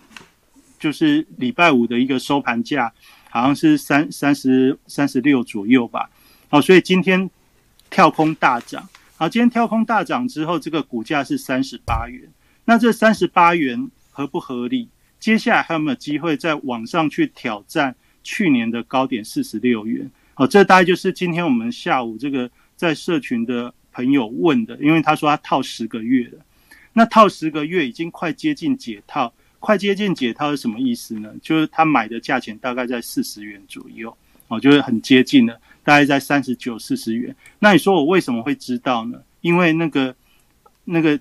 [0.79, 2.93] 就是礼拜五的一个收盘价，
[3.29, 6.09] 好像是三三十三十六左右吧。
[6.47, 7.29] 好，所以今天
[7.89, 8.87] 跳空大涨。
[9.17, 12.21] 好，今天跳空大涨之后，这个股价是三十八元。
[12.63, 14.87] 那这三十八元合不合理？
[15.19, 17.97] 接下来还有没有机会再往上去挑战？
[18.25, 26.39] 去年的高点四十六元，好，这大概就是今天我们下午这个在社群的朋友问的，因为他说他套十个月了，
[26.91, 31.31] 那套十个月已经快接近解套，快接近解套是什么意思呢？
[31.39, 34.17] 就是他买的价钱大概在四十元左右，
[34.47, 35.53] 哦，就是很接近了，
[35.83, 37.33] 大概在三十九、四十元。
[37.59, 39.21] 那你说我为什么会知道呢？
[39.41, 40.15] 因为那个
[40.83, 41.19] 那个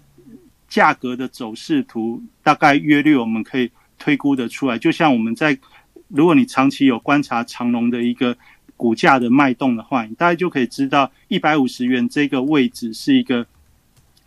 [0.66, 5.58] 价格的走势图大概约略我们可以推估的出来，就像我们在。
[6.14, 8.36] 如果你长期有观察长隆的一个
[8.76, 13.44] 股价的脉动的话，你大概就可以知道一百五十元这个位置是一个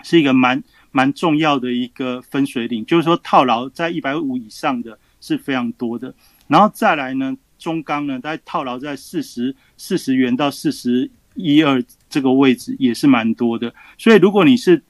[0.04, 0.62] 是一个蛮
[0.92, 6.14] 蛮重要的一个分水岭，就是说套牢在一百五以上的是非常多的。
[6.48, 13.74] 然后再来呢，中钢呢，大概套牢在四十四十元到四十一二这个位置也是蛮多的。
[13.98, 14.84] 所以如果你是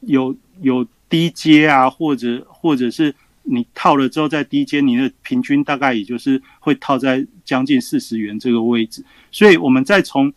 [0.00, 3.14] 有有低阶啊，或者或者是。
[3.44, 9.04] 你套了之后，在低阶，你的平均大概也就是会套在将近四十元这个位置。
[9.30, 10.32] 所以，我们再从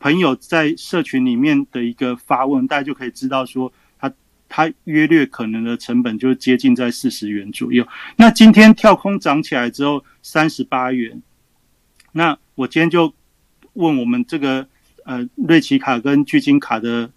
[0.00, 4.12] 朋友在社群里面的一个发问，大家就可以知道说，他
[4.48, 7.86] 他约略可能的成本就接近在四十元左右。
[8.16, 11.22] 那今天跳空涨起来之后，三十八元。
[12.12, 13.14] 那我今天就
[13.74, 14.66] 问我们这个
[15.04, 17.10] 呃瑞奇卡跟巨金卡的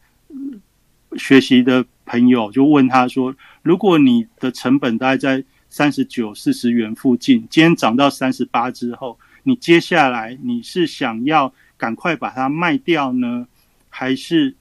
[1.17, 1.83] 学习的。
[2.03, 13.47] 朋友就问他说：“如果你的成本大概在三十九、四十元附近，今天涨到三十八之后，你接下来你是想要赶快把它卖掉呢，
[13.87, 14.55] 还是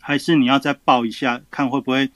[0.00, 2.10] 还是你要再报一下，看会不会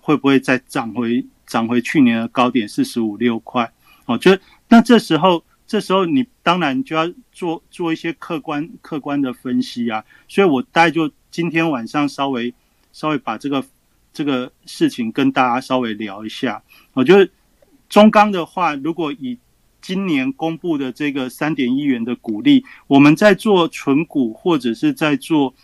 [0.00, 3.72] 会不会再涨回涨回去年的高点四十五六块？
[4.04, 4.36] 哦，就
[4.68, 10.04] 那这时候这时候你当然就要做做一些客观客观的分析啊。
[10.28, 12.54] 所以我大概就今天晚上稍微
[12.92, 13.64] 稍微把这个。
[14.12, 17.30] 这个事情跟大家稍微聊一下，我觉得
[17.88, 19.38] 中钢的话，如果以
[19.80, 25.54] 今年公布的这个三点一元的股利，我们在做纯股或者是在做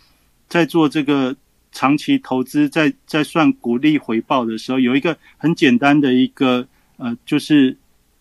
[0.47, 1.35] 在做这个
[1.71, 6.67] 长期投资，在在算股利回报的时候，有一个很简单的一个
[6.97, 7.77] 呃，就是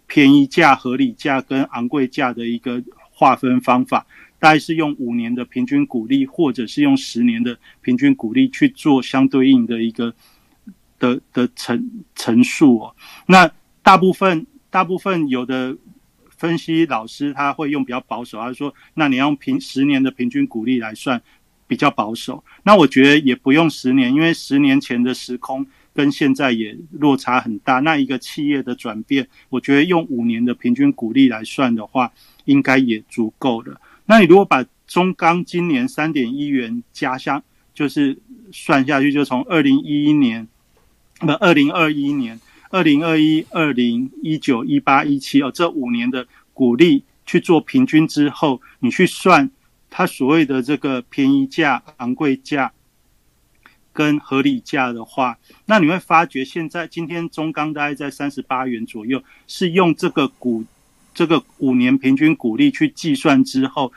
[0.06, 4.06] 便宜价、合理价跟昂贵价的一个划分方法。
[4.46, 10.14] 大概是用五年的平均股利，或者是用十年的平均股利去做相对应的一个
[11.00, 12.94] 的的陈陈述哦。
[13.26, 13.50] 那
[13.82, 15.76] 大部分大部分有的
[16.28, 21.20] 分析老师他会用比较保守，他说：“那你用平十年的平均股利来算
[21.66, 27.80] 比较保守。”那我觉得也不用十年，因为十年前的时空跟现在也落差很大。
[27.80, 32.12] 那一个企业的转变，我觉得用五年的平均股利来算的话，
[32.44, 33.80] 应该也足够了。
[34.06, 37.42] 那你如果把中钢今年三点一元加上，
[37.74, 38.16] 就是
[38.52, 40.46] 算下去，就从二零一一年，
[41.18, 42.40] 不，二零二一年、
[42.70, 49.50] 二零二一、二零一九、一八、一七哦，这五年的股利去做平均之后，你去算
[49.90, 52.72] 它所谓的这个便宜价、昂贵价
[53.92, 60.64] 跟合理价的话，那你会发觉现在今天中钢大概在三十八元左右，是用这个股。
[61.16, 63.90] 这个五年平均股利去计算之后，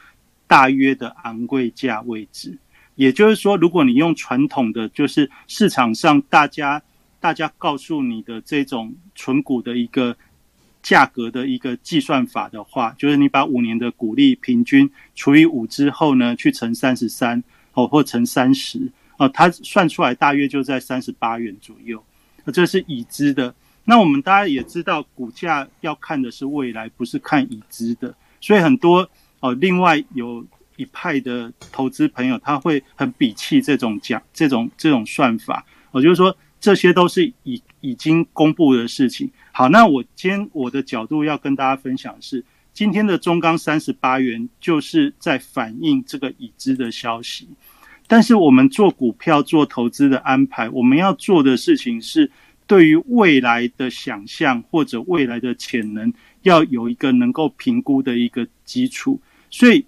[0.47, 2.57] 大约的昂贵价位置，
[2.95, 6.81] 也就是说，如果你用传统的，就是市场上大家
[7.19, 10.15] 大家告诉你的这种纯股的一个
[10.81, 17.43] 价格的一个计算法的话，就是你把五年的股利平均除以五之后呢，去乘三十三
[17.73, 22.01] 哦，或乘三十哦，它算出来大约就在三十八元左右，
[22.53, 23.53] 这是已知的。
[23.85, 28.13] 那我们大家也知道，股价要看的是未来，不是看已知的。
[28.39, 29.09] 所以很多
[29.39, 35.65] 哦，另外有一派的投资朋友，他会很鄙弃这种讲这种这种算法。
[35.91, 39.29] 我就是说，这些都是已已经公布的事情。
[39.51, 47.49] 好，那我今天我的角度要跟大家分享的是，今天的中钢三十八元就是在反映这个已知的消息。
[48.07, 52.31] 但是我们做股票做投资的安排，我们要做的事情是
[52.69, 56.13] 对于未来的想象或者未来的潜能，
[56.43, 59.19] 要有一个能够评估的一个基础。
[59.49, 59.83] 所以，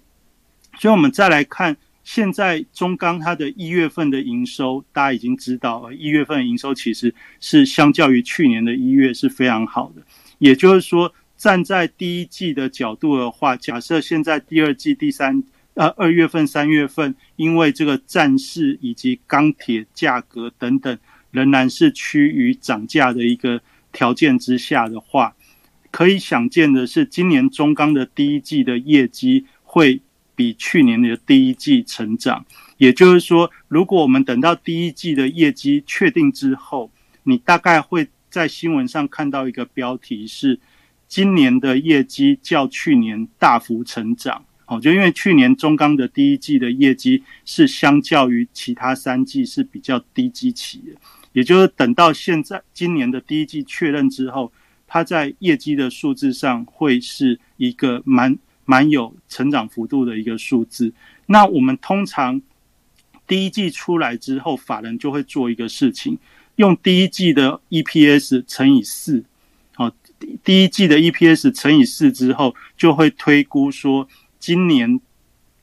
[0.80, 10.02] 所以我们再来看现在中钢它的一月份的营收，大家已经知道，一月份营收其实是相较于去年的一月是非常好的。
[10.38, 15.44] 也就是说，站在第一季的角度的话，假设现在第二季第三。
[15.74, 20.98] 呃，二月份、三月份，因为这个战事以及钢铁价格等等，
[21.32, 23.60] 仍然是趋于涨价的一个
[23.90, 25.34] 条件之下的话，
[25.90, 30.00] 可以想见的是，今年中钢的第一季的业绩会
[30.36, 32.46] 比去年的第一季成长。
[32.76, 36.90] 也就是说，如果我们等到第一季的业绩确定之后，
[37.24, 40.58] 你大概会在新闻上看到一个标题是：
[41.06, 44.44] 今年的业绩较去年大幅成长。
[44.66, 50.92] 哦，就因为去年中钢的第一季的业绩是相较于其他三季是比较低基期的，
[51.32, 54.52] 也就是等到现在今年的第一季确认之后，
[54.86, 60.92] 它在业绩的数字上会是一个蛮蛮有成长幅度的一个数字。
[61.26, 62.40] 那我们通常
[63.26, 66.18] 第一季出来之后，法人就会做一个事情，
[66.56, 69.24] 用第一季的 EPS 乘以四，
[69.74, 69.90] 好，
[70.44, 74.08] 第一季的 EPS 乘以四之后，就会推估说。
[74.44, 75.00] 今年，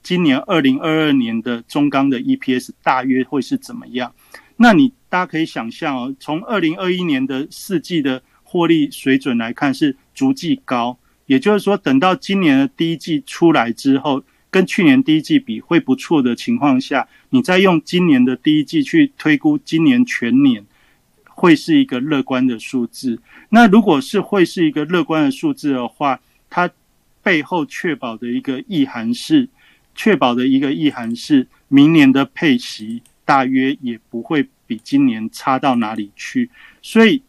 [0.02, 4.16] 今年二零二二年的中钢的 EPS 大约会是怎么样？
[4.56, 20.66] 那你大家可以想象哦，从二零二一年的四季的获利水准来看是逐季高，也就是说，等到今年的第一季出来之后，跟去年第一季比会不错的情况下，你再用今年的第一季去推估今年全年，
[21.26, 23.20] 会是一个乐观的数字。
[23.50, 26.70] 那如果是会是一个乐观的数字的话，它。
[27.22, 29.50] 背后确保的一个意涵是，
[29.94, 36.52] 确保的一个意涵是，明年的配息大约也不会比今年差到哪里去。
[36.82, 37.24] 所以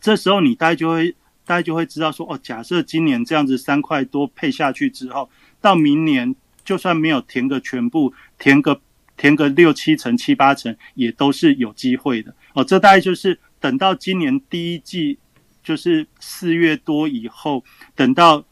[0.00, 5.28] 这时候你大概就会，大家就会知道说，哦，假设今年这样子三块多配下去之后，
[5.60, 6.34] 到明年
[6.64, 8.80] 就算没有填个全部，填个
[9.18, 12.34] 填个六七成、七八成，也都是有机会的。
[12.54, 15.18] 哦，这大概就是等到今年第一季，
[15.62, 17.62] 就是四月多以后，
[17.94, 18.44] 等到。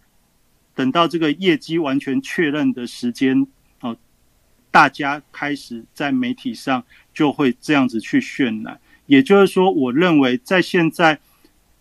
[0.75, 3.47] 等到这个业绩完全确认的时间，
[3.81, 3.95] 哦，
[4.71, 6.83] 大家开始在媒体上
[7.13, 8.79] 就会这样子去渲染。
[9.07, 11.19] 也就是说，我认为在现在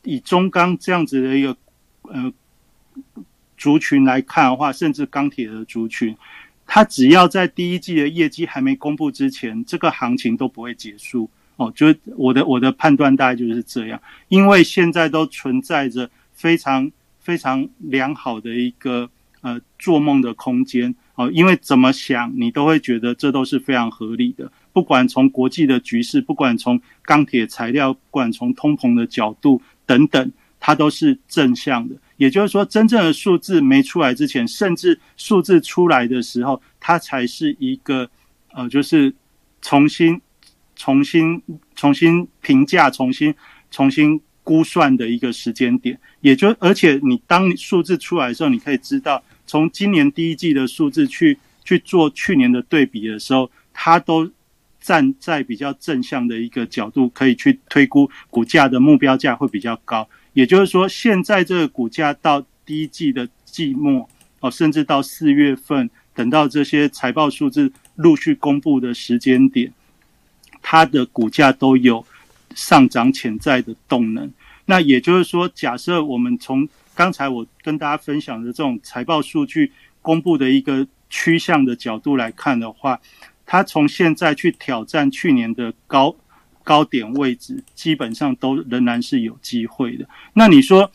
[0.03, 1.55] 以中钢这样子的一个
[2.03, 2.32] 呃
[3.57, 6.15] 族群来看的话，甚至钢铁的族群，
[6.65, 11.29] 它只要在第一季的业绩还没公布之前，这个行情都不会结束。
[11.57, 16.91] 哦，就我的我的判断大概就是这样，因为现在都存在着非常。
[17.23, 19.07] 非常良好的一个
[19.41, 24.51] 呃做梦的空间哦，因为怎么想你都会觉得这都是非常合理的。
[24.74, 31.95] 不管从国际的局势，不管从钢铁材料，不管从通膨的角度等等，它都是正向的。
[32.17, 38.09] 也就是说，真正的数字没出来之前，甚至数字出来的时候，它才是一个
[38.53, 39.13] 呃，就是
[39.61, 40.22] 重新、
[40.76, 41.41] 重新、
[41.76, 43.34] 重新评价、重新、
[43.69, 44.22] 重新。
[44.43, 54.28] 估算的一个时间点，也就而且你当数字出来的时候，你可以知道，从今年第一季的数字去去做去年的对比的时候，它都
[54.82, 60.09] 站在比较正向的一个角度，可以去推估股价的目标价会比较高。
[60.34, 64.09] 也就是说，现在这个股价到第一季的季末
[64.41, 69.71] 哦，甚至到四月份，等到这些财报数字陆续公布的时间点，
[70.61, 72.05] 它的股价都有。
[72.53, 74.29] 上涨潜在的动能，
[74.65, 79.71] 那也就是说，假设我们从刚才我跟大家分享的这种财报数据
[80.01, 82.99] 公布的一个趋向的角度来看的话，
[83.52, 86.16] 它从现在去挑战去年的高
[86.64, 90.08] 高点位置，基本上都仍然是有机会的。
[90.32, 90.89] 那你说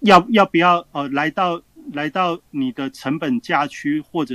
[0.00, 1.58] 要要不要呃来到
[1.94, 4.34] 来到你的成本价区，或者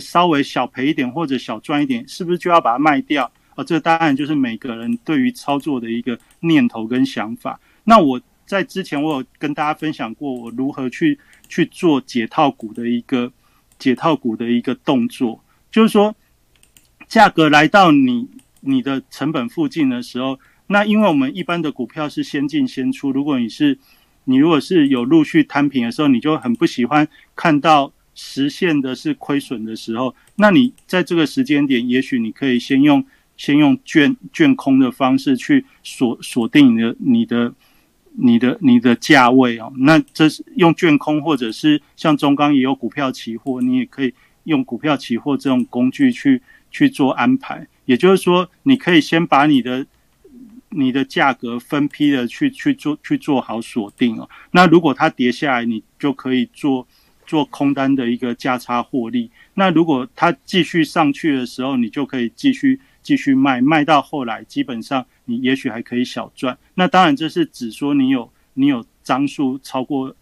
[0.00, 3.30] 稍微小赔一点，或者小赚一点，是不是就要把它卖掉？
[3.54, 7.60] 哦，这当然就是每个人对于操作的一个念头跟想法。
[7.84, 11.18] 那我在之前我有跟大家分享过，我如何去
[11.50, 13.30] 去做解套股的一个
[13.78, 15.38] 解套股的一个动作，
[15.70, 16.16] 就是说
[17.08, 18.28] 价格来到你
[18.60, 23.78] 你的成本附近的时候，那因为我们一般的股票是先进先出，如果你是
[24.24, 33.04] 你如果是有陆续摊平的时候，你就很不喜欢看到实现的是亏损的时候，那你在这个时间点，也许你可以先用。
[33.38, 37.54] 先用卷卷空的方式去锁锁定你的你的
[38.16, 39.72] 你的你的价位哦。
[39.76, 47.66] 那这是用券空，或者是像中钢也有股票期货，你也可以用股票期货这种工具去去做安排。
[47.84, 49.86] 也就是说，你可以先把你的
[50.70, 54.28] 你的价格分批的去去做去做好锁定哦。
[54.50, 56.86] 那如果它跌下来，你就可以做
[57.26, 59.30] 做空单的一个价差获利。
[59.54, 66.56] 那如果它继续上去的时候，你就可以继续继续卖，卖到后来基本上你也许还可以小赚。
[66.74, 70.14] 那当然这是指说你有你有张数超过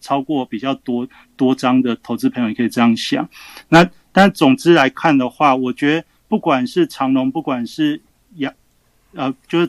[0.00, 1.06] 超过比较多
[1.36, 3.28] 多张的投资朋友也可以这样想。
[3.68, 8.00] 那但总之来看的话，我觉得不管是长隆，不管是
[8.36, 8.54] 亚
[9.12, 9.68] 呃就是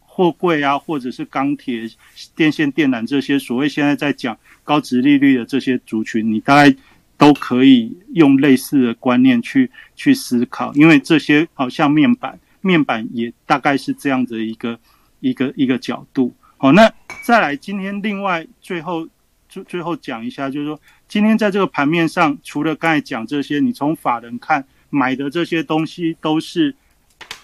[0.00, 1.88] 货柜啊，或者是钢铁、
[2.34, 6.76] 电线电缆这些所谓现在在讲高值利率的这些族群，你大概。
[7.18, 14.78] 都可以用类似的观念去去思考，因为这些好像面板，面板也大概是这样的一个
[15.20, 16.34] 一个一个角度。
[16.58, 19.08] 好，那再来今天另外最后
[19.48, 20.78] 最最后讲一下，就是说
[21.08, 26.74] 今天在这个盘面上，除了刚才讲这些，你从法人看买的这些东西都是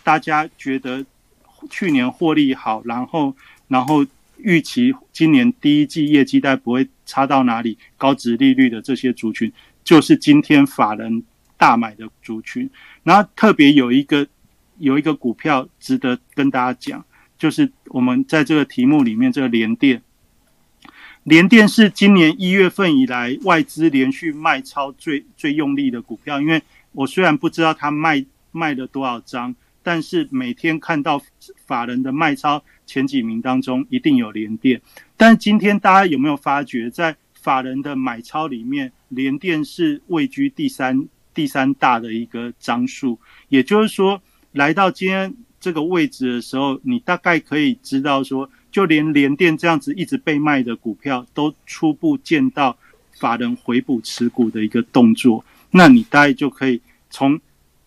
[0.03, 1.05] 大家觉得
[1.71, 3.37] 去年获利好，然后
[3.69, 4.07] 然后。
[4.45, 9.53] 预期今年第一季业绩带不会差到哪里，高值利率的这些族群，
[9.85, 11.23] 就是今天法人
[11.57, 12.69] 大买的族群。
[13.05, 14.27] 然后特别有一个
[14.79, 17.05] 有一个股票值得跟大家讲，
[17.39, 20.03] 就是我们在这个题目里面，这个联电，
[21.25, 26.41] 联电是今年一月份以来外资连续卖超最最用力的股票。
[26.41, 26.63] 因为
[26.93, 31.23] 我虽然不知道它卖卖了多少张，但是每天看到
[31.67, 32.63] 法人的卖超。
[32.85, 34.83] 前几名当中一定有联电，
[35.17, 43.19] 但今天大家有没有发觉，在法人的买超里面，联电是位居第三第三大的一个张数。
[43.49, 44.21] 也就是说，
[44.51, 52.77] 来到今天这个位置的时候，你大概可以知道说，就连联电这样子一直被卖的股票，都初步见到
[53.21, 55.45] 法人回补持股的一个动作。
[55.71, 57.41] 那你大概就可以从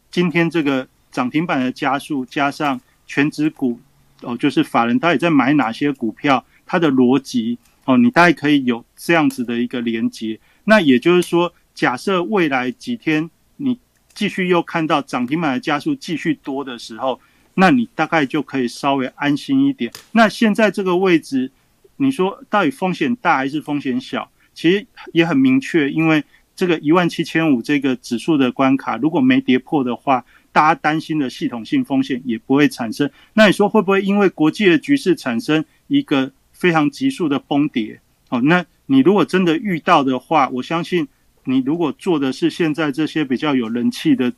[0.09, 3.77] 今天这个涨停板的加速，加上全指股。
[4.21, 10.39] 哦，就是法人到底在买哪些股票，它的逻辑哦，你大概可以有这样子的一个连接。
[10.63, 13.77] 那也就是说，假设未来几天你
[14.13, 17.19] 继续又看到涨停板的加速继续多的时候，
[17.55, 19.91] 那你大概就可以稍微安心一点。
[20.11, 21.51] 那现在这个位置，
[21.97, 24.29] 你说到底风险大还是风险小？
[24.53, 26.23] 其实也很明确，因为
[26.55, 30.23] 这个一万七千五这个指数的关卡，如果没跌破的话。
[30.55, 33.11] 大家担心的系统性风险也不会产生。
[33.33, 37.99] 那你说会不会因为国际的局势产生一个非常急速的崩跌？
[38.29, 41.09] 哦，那你如果真的遇到的话，我相信
[41.43, 44.31] 你如果做的是现在这些比较有人气的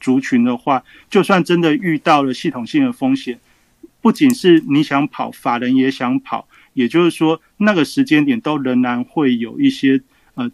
[0.00, 3.38] 族群的话，就算真的遇到了系统性的风险，
[4.00, 10.00] 不仅是你想跑，法人也想跑，也就是说那个时间点都仍然会有一些
[10.34, 10.50] 呃，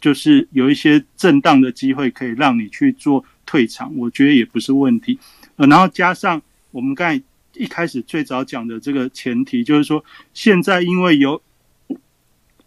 [0.00, 3.24] 就是有一些震荡的机会可以让你去做。
[3.46, 5.18] 退场，我觉得也不是问题，
[5.56, 7.20] 呃，然后加上我们刚才
[7.54, 11.42] 一开始最早讲的这个前提，就是说现在因为有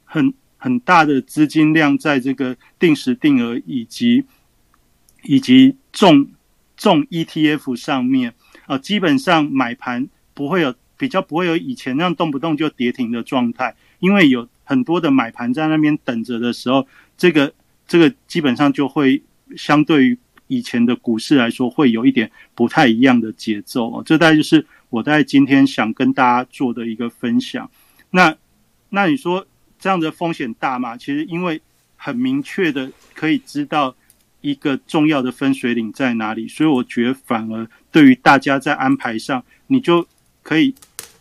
[0.03, 4.25] 很很大的资金量在这个定时定额以及
[5.23, 6.27] 以及重
[6.77, 8.33] 重 ETF 上面，
[8.65, 17.53] 啊，基本上买盘不会有比较不会有以前那样动不动就跌停的状态，因为有很多的买盘在那边等着的时候，这个
[17.87, 19.21] 这个基本上就会
[19.55, 20.17] 相对于。
[20.47, 24.03] 以前的股市来说，会有一点不太一样的节奏哦。
[24.05, 27.71] 这大概就是我在今天想跟大家做的一个分享。
[28.11, 28.35] 那
[28.89, 29.47] 那你说
[29.79, 30.95] 这样的风险大吗？
[30.95, 31.59] 其实因为
[31.95, 33.95] 很明确的可以知道
[34.43, 40.07] 一个重要的分水岭在哪里，所以我觉得反而对于大家在安排上，你就
[40.43, 40.75] 可以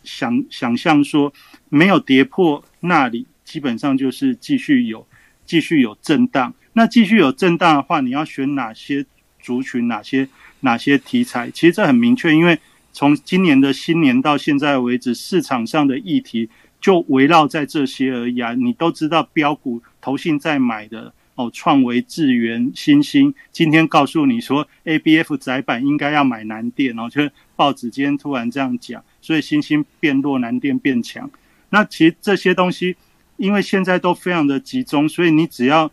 [0.05, 1.33] 想想象说，
[1.70, 5.07] 没有跌破那里，基本上就是继续有
[5.47, 6.53] 继续有震荡。
[6.75, 9.07] 那继续有震荡的话，你要选哪些？
[9.45, 10.29] 族群哪些
[10.61, 11.51] 哪些题材？
[11.51, 12.57] 其实这很明确，因为
[12.93, 16.49] 从今年的新年到现在为止，市场上的议题
[16.81, 18.55] 就围绕在这些而已啊。
[18.55, 31.30] 你都知道标股投信在买的哦，创维、智源、新兴，今天告诉你说 A B F 窄板应该要买南电哦，就报纸今天突然这样讲，所以新兴变弱，南电变强。
[31.70, 32.97] 那其实这些东西，
[33.37, 35.91] 因为现在都非常的集中，所以你只要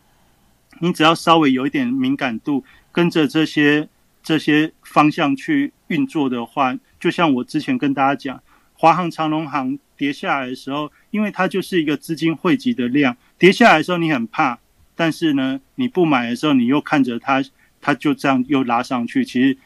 [0.80, 2.64] 你只要稍微有一点敏感度。
[2.92, 3.88] 跟着这些
[4.24, 8.42] 这些方向去运作的话，就像我之前跟大家讲，
[8.74, 14.58] 华航、长龙航跌下来的时候，因为它就是一个资金汇集的量，跌下来的时候你很怕，
[15.00, 17.42] 但是呢，你不买的时候，你又看着它，
[17.80, 19.24] 它就这样又拉上去。
[19.24, 19.58] 其实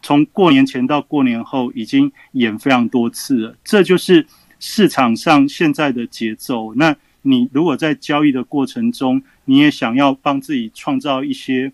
[0.00, 3.54] 从过年前到过年后，已经演非常多次了。
[3.62, 4.26] 这就是
[4.58, 6.74] 市场上现在的节奏。
[6.74, 11.70] 那你如果在交易的过程中，你也想要帮自己创造一些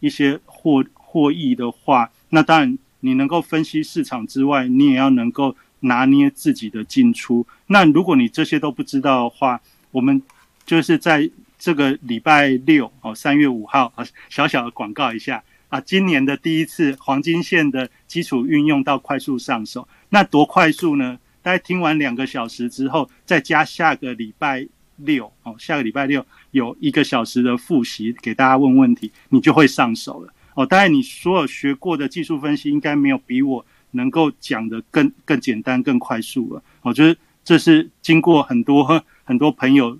[0.00, 7.46] 一些获获益的话，那当然你能够分析市场之外，你也要能够拿捏自己的进出。
[7.68, 9.58] 那如果你这些都不知道的话，
[9.90, 10.20] 我们
[10.66, 21.18] 就是在这个礼拜六哦，三月五号啊，小小的广告一下啊，今年的第一次黄金线的基础运用到快速上手，那多快速呢？
[21.42, 24.68] 大家听完两个小时之后，再加下个礼拜。
[25.02, 30.66] 六哦，下个礼拜六有一个小时的复习，给大家问问题，你就会上手了哦。
[30.66, 36.60] 当然，你所有学过的技术分析，应该没有比我能够讲的更更简单、更快速了。
[36.82, 39.96] 我觉得这是经过很多很多朋友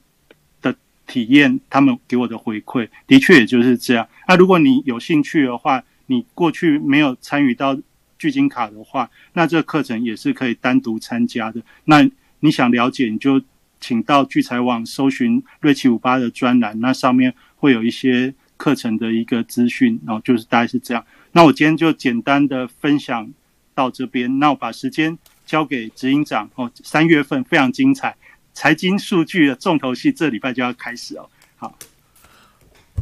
[1.09, 4.07] 体验，他们给我的回馈，的确也就是这样。
[4.29, 7.77] 那如果你有兴趣的话，你过去没有参与到
[8.17, 11.61] 聚金卡的话，那这课程也是可以单独参加的。
[11.87, 13.43] 那你想了解，你就。
[13.81, 21.07] 请到聚财网搜寻瑞奇五八的专栏，那上面会有一些课程的一个资讯，然后就是大概是这样。
[21.31, 23.31] 那我今天就简单的分享
[23.77, 26.69] 到这边，那我把时间交给执行长哦。
[26.83, 28.17] 三月份非常精彩，
[28.59, 31.31] 财经数据的重头戏这礼拜就要开始哦。
[31.57, 31.79] 好，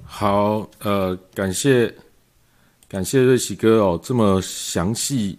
[0.05, 1.91] 好，呃，感谢
[2.87, 5.39] 感谢瑞奇哥哦，这么详细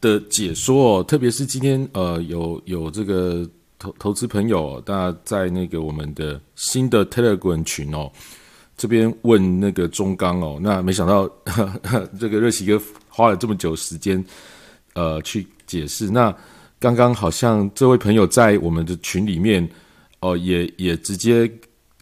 [0.00, 3.48] 的解说哦，特别是今天呃，有有这个。
[3.82, 8.12] 投投资朋友，大家在那个我们的新的 Telegram 群哦，
[8.76, 11.26] 这边问那个中钢哦，那没想到
[12.20, 12.78] 这个热奇哥
[13.08, 14.22] 花了这么久时间，
[14.92, 16.10] 呃，去解释。
[16.10, 16.30] 那
[16.80, 19.68] 刚刚好像这位朋友在我们的群里面
[20.20, 21.48] 哦，也也直接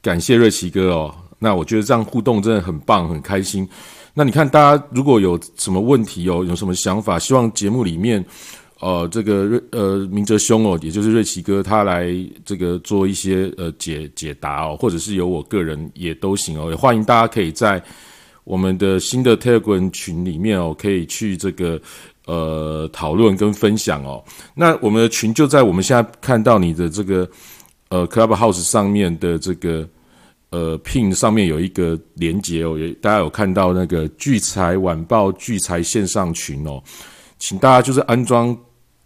[0.00, 1.14] 感谢瑞奇哥哦。
[1.40, 3.68] 那我觉得这样互动真的很棒，很开心。
[4.14, 8.24] 那你看，大家如果有什么问题哦，有什么想法，希望节目里面。
[8.80, 12.14] 呃，这个瑞呃明哲兄哦，也就是瑞奇哥，他来
[12.44, 17.82] 这个做一些呃解解答哦，或者是由我个人也都行哦，也欢迎大家可以在
[18.44, 21.80] 我们的新的 Telegram 群里面哦，可以去这个
[22.28, 24.22] 呃讨论跟分享哦。
[24.54, 27.28] 那我们的群就在我们现在看到你的这个
[27.88, 29.88] 呃 Clubhouse 上面的这个
[30.50, 36.80] 呃 Pin 上面有一个连接哦，也大家有看到那个聚财晚报聚财线上群哦，
[37.38, 38.56] 请大家就是安装。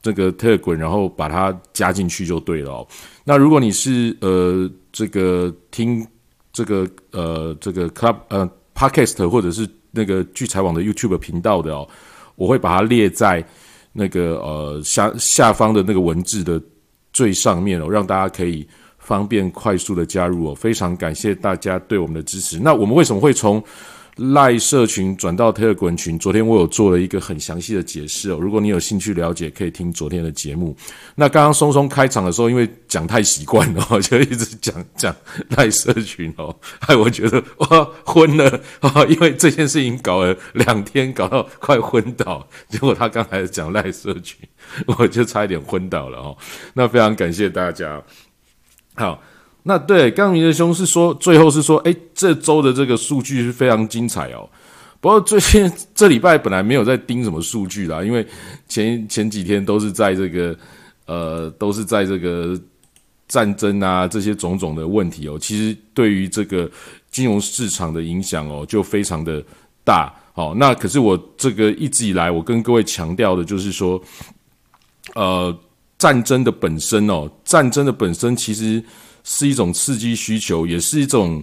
[0.04, 2.88] 这个 Telegram，然后把它加进去就对了哦。
[3.22, 6.04] 那如果你是呃这个听
[6.52, 11.88] 这个呃这个 Club 呃 Podcast 或者是那个聚财网的 YouTube 频道的哦，
[12.34, 13.44] 我会把它列在
[13.92, 16.60] 那个呃下下方的那个文字的
[17.12, 18.66] 最上面哦，让大家可以
[18.98, 20.54] 方便快速的加入哦。
[20.54, 22.58] 非常感谢大家对我们的支持。
[22.58, 23.62] 那我们为什么会从？
[24.16, 28.38] 赖社群转到 Telegram 群，昨天我有做了一个很详细的解释哦。
[28.38, 30.76] 如果你有兴趣了解，可以听昨天的节目。
[31.14, 35.16] 那刚刚松松开场的时候，因为讲太习惯了， 就一直讲讲
[35.56, 39.02] 赖社群哦，害我觉得哇昏了啊！
[39.08, 42.46] 因为这件事情搞了两天，搞到快昏倒。
[42.68, 44.38] 结果他刚才讲赖社群，
[44.98, 46.36] 我就差一点昏倒了哦。
[46.74, 48.02] 那非常感谢大家，
[48.94, 49.22] 好。
[49.64, 54.48] 那对，刚明的兄是说，最后是说，哎，这周的这个数据是非常精彩哦。
[55.00, 58.26] 不过最近这礼拜本来没有在盯什么数据啦，因为
[58.68, 60.56] 前 前几天都是在这个
[61.06, 62.60] 呃，都是在这个
[63.28, 65.38] 战争啊这些种种的问题哦。
[65.40, 66.68] 其实对于这个
[67.12, 69.40] 金融市场的影响哦，就非常的
[69.84, 70.12] 大。
[70.32, 74.02] 好，那可是我这个一直以来我跟各位强调的就是说，
[75.14, 75.56] 呃，
[75.98, 78.82] 战争的本身哦，战争的本身其实。
[79.24, 81.42] 是一种刺激需求，也是一种，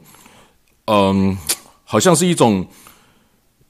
[0.86, 1.38] 嗯，
[1.86, 2.68] 好像是一种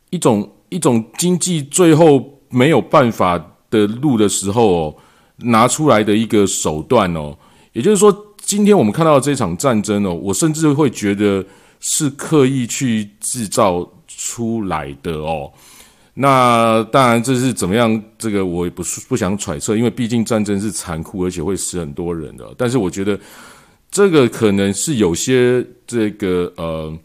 [0.10, 3.38] 一种一种经济最后没有办法
[3.70, 4.96] 的路的时候哦，
[5.38, 7.38] 拿出来的一个手段哦。
[7.74, 11.46] 也就是说，今天我们看到这场战争哦，我甚至会觉得
[11.80, 15.52] 是刻意去制造出来的哦。
[16.16, 18.04] 那当然，这是怎么样？
[18.18, 22.52] 这个我也不是不想揣测，因为毕竟战争是残酷，而且会死很多人的。
[22.58, 23.18] 但是我觉得。
[23.92, 27.00] 这个可能是有些这个呃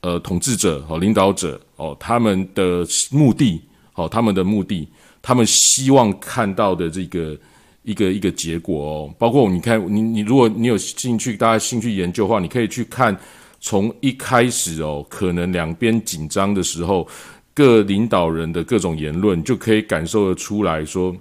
[0.00, 3.60] 呃统治者哦领导者哦他们的目的
[3.94, 4.88] 哦他们的目的，
[5.20, 7.36] 他们希望看到的这个
[7.82, 13.18] 一个一个结果哦，包括你看你你如果你有兴趣，大家兴趣研究的话，你可以去看
[13.60, 17.06] 从一开始哦，可能两边紧张的时候，
[17.52, 21.14] 各领导人的各种言论，就可以感受得出来说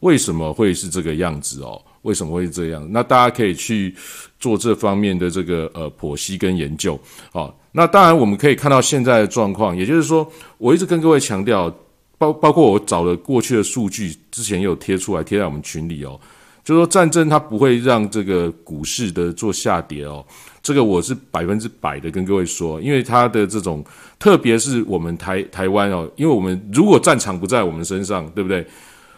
[0.00, 1.80] 为什么会是这个样子哦。
[2.02, 2.88] 为什么会这样？
[2.90, 3.94] 那大家可以去
[4.40, 6.98] 做这方面的这个呃剖析跟研究。
[7.30, 10.26] 好，那当然我们可以看到现在的状况，也就是说，
[10.58, 11.72] 我一直跟各位强调，
[12.18, 16.18] 包包括我找了过去的数据，之前也有贴出来贴在我们群里哦。
[16.62, 20.24] 就是说战争它不会让这个股市的做下跌哦，
[20.62, 23.82] 这个我是百分之百的跟各位说，因为它的这种，
[24.18, 28.64] 特别是我们台台湾哦，因为我们如果战场不在我们身上，对不对？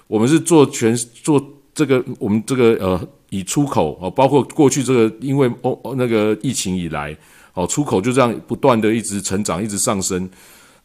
[0.06, 1.42] 我们是做全做
[1.74, 7.16] 这个，我们这个呃，以出口哦，包括过去这个因为哦那个疫情以来
[7.54, 10.28] 哦，出口就这样不断的一直成长，一直上升，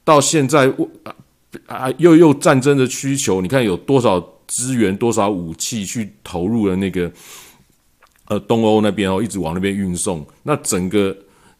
[0.03, 0.67] 到现在
[1.03, 1.15] 啊
[1.65, 4.23] 啊又又战争的需求，你看有多少？
[4.47, 7.11] 资源多少武器去投入了那个
[8.29, 10.25] 呃东欧那边哦，一直往那边运送。
[10.43, 11.13] 那整个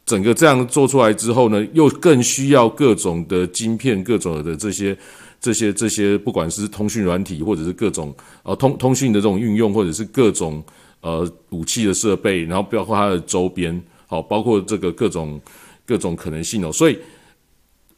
[0.05, 4.97] 整个这样做出来之后呢，又更需要各种的晶片、各种的这些
[5.39, 10.63] 这些这些，不管是通讯软体，或者是各种呃通通讯的这种运用，或者是各种
[11.01, 15.39] 呃武器的设备，然后包括它的周边，好，包括这个各种
[15.85, 16.71] 各种可能性哦。
[16.71, 16.97] 所以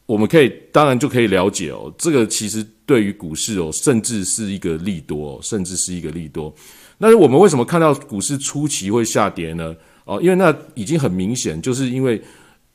[0.06, 2.66] 我们可以当然就可以了解哦，这个其实。
[2.90, 6.52] 对于股市哦，甚至是一个利多，甚至是一个利多。
[6.98, 9.76] 那我们为什么看到股市初期会下跌呢？
[10.06, 12.20] 哦，因为那已经很明显，就是因为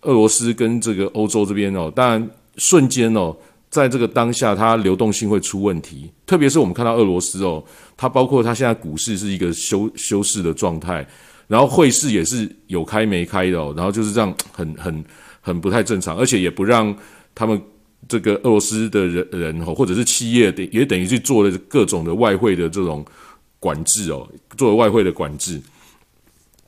[0.02, 3.36] 俄罗斯跟这个欧洲这边哦，当然瞬间哦，
[3.74, 6.10] 在这个当下，它流动性会出问题。
[6.24, 7.62] 特别是我们看到俄罗斯哦，
[7.96, 11.04] 它包括它现在股市是一个休休市的状态，
[11.48, 15.04] 然后汇市也是有开没开的，哦，然后就是这样很很
[15.40, 16.96] 很不太正常，而且也不让
[17.34, 17.60] 他们。
[18.06, 23.02] 这个俄罗斯的人人或者是企业，也等于去做了各种的外汇的这种
[23.58, 25.58] 管制哦，作为外汇的管制，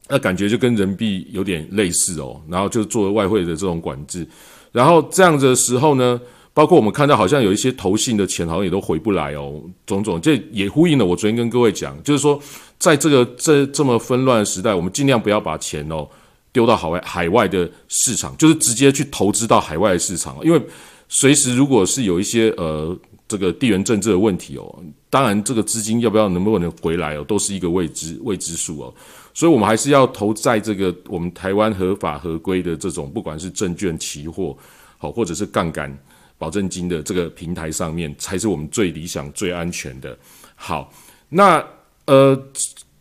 [0.08, 2.40] 那感觉就跟人民币有点类似哦。
[2.48, 4.26] 然后就作为外汇的这种管制，
[4.72, 6.18] 然后这样子的时候呢，
[6.56, 12.40] 包括我们看到好像有一些投信的钱好像也都回不来哦，种种，这也呼应了我昨天跟各位讲，就是说
[12.78, 16.08] 在这个这这么纷乱的时代，我们尽量不要把钱哦
[16.52, 20.58] 丢到海外海外的市场，就是直接去投资到海外的市场，因为。
[21.08, 22.98] 随时，如果是有一些呃
[23.28, 28.92] 这个地缘政治的问题哦，当然这个资金要不要能不能回来哦，都是一个未知未知数哦。
[29.32, 34.58] 所以，我们还是要投在这个我们台湾合法合规的这种，不管是证券、期货，
[34.98, 35.96] 好或者是杠杆
[36.38, 40.16] 保证金的这个平台上面，才是我们最理想、最安全的。
[40.54, 40.92] 好，
[41.28, 41.64] 那
[42.06, 42.40] 呃，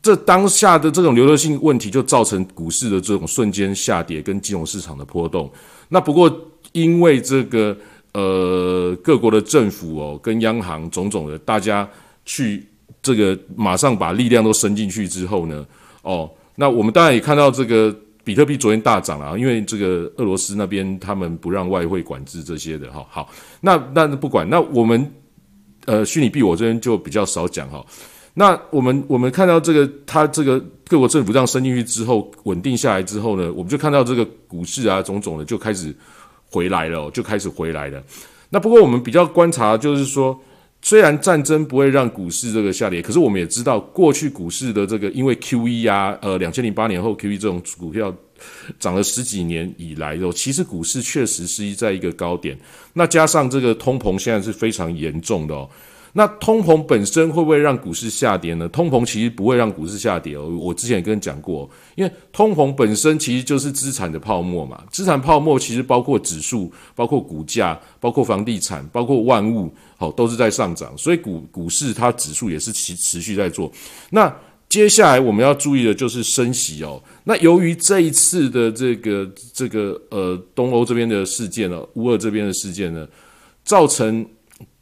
[0.01, 5.51] 这当下的这种流动性问题，就造成股市的这种瞬间下跌跟金融市场的波动。
[5.89, 6.33] 那不过
[6.71, 7.77] 因为这个。
[8.17, 11.85] 呃，各国的政府哦，跟央行种种的，大家
[12.23, 12.65] 去
[13.01, 15.67] 这个马上把力量都伸进去之后呢，
[16.01, 17.93] 哦，那我们当然也看到这个
[18.25, 23.05] 比特币昨天大涨了啊，因为这个俄罗斯那边他们不让外汇管制这些的哈。
[23.09, 23.29] 好，
[23.61, 25.13] 那那不管，那我们
[25.85, 27.85] 呃虚拟币我这边就比较少讲哈。
[28.33, 30.59] 那我们我们看到这个，它这个
[30.89, 35.95] 各国政府这样伸进去之后，稳定下来之后呢，我们就看到这个股市啊，种种的就开始。
[36.47, 38.01] 回来了，就开始回来了。
[38.49, 40.39] 那不过我们比较观察，就是说，
[40.85, 48.15] 虽然战争不会让股市这个下跌，可是我们也知道，过去股市的这个因为 Q E 啊，呃，两千零八年后 Q E 这种股票
[48.77, 52.55] 涨了十几年以来，哦，其实股市确实是在一个高点。
[52.93, 55.67] 那加上这个通膨现在是非常严重的哦。
[56.17, 58.69] 那通膨本身会不会让股市下跌呢？
[58.69, 60.47] 通膨其实不会让股市下跌哦。
[60.47, 64.81] 我之前也跟你讲过，因为通膨本身其实就是资产的泡沫嘛。
[64.89, 70.97] 资产泡沫其实包括指数、包括股价、包括房地产、包括万物，好都是在上涨。
[70.97, 73.69] 所以股股市它指数也是持持续在做。
[74.09, 74.33] 那
[74.69, 77.03] 接下来我们要注意的就是升息哦。
[77.25, 83.05] 那由于这一次的这个这个呃东欧这边的事件呢，乌尔这边的事件呢，
[83.65, 84.25] 造成。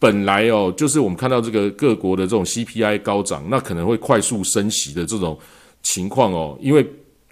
[0.03, 5.39] 本来哦，就是我们看到这个各国的这种 CPI 高涨，那可能会快速升息的这种
[5.81, 6.85] 情况哦，因为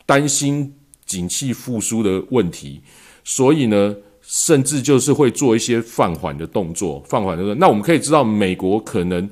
[0.05, 0.73] 担心
[1.05, 2.79] 景气复苏的问题，
[3.25, 7.55] 所以呢，甚至就是会做一些放缓的动作，放缓的动作。
[7.55, 9.29] 那我们可以知道，美国可能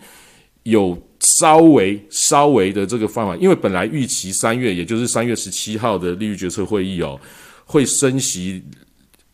[0.63, 7.17] 有稍微稍微的这个放缓，因为本来预期三月，也就是三月十七号的利率决策会议哦，
[7.63, 8.61] 会升息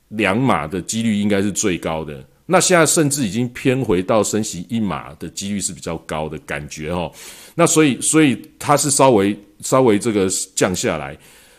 [0.09, 2.23] 两码的几率应该是最高的。
[2.47, 7.11] 那现在甚至已经偏回到升息一码的几率是比较高的感觉哦，
[7.55, 11.17] 那所以所以它是稍微稍微这个降下来，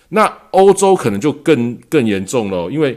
[0.08, 2.96] 那欧洲可能就更更严重了，因为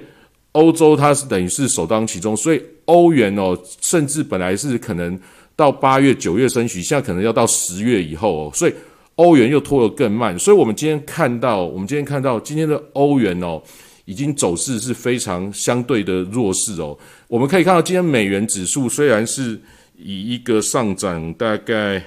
[0.52, 5.20] 欧洲它是等于是首当其冲，所以欧元哦，甚至本来是可能
[5.56, 8.74] 到八月九月升息，现在可能要到十月以后哦，所以
[9.16, 13.60] 欧元又拖得更慢，所以我们今天看到，我们今天看到今天的欧元哦。
[14.10, 16.98] 已经走势是非常相对的弱势哦。
[17.28, 19.62] 我们可以看到，今天美元指数虽然是
[19.96, 22.04] 以一个上涨大概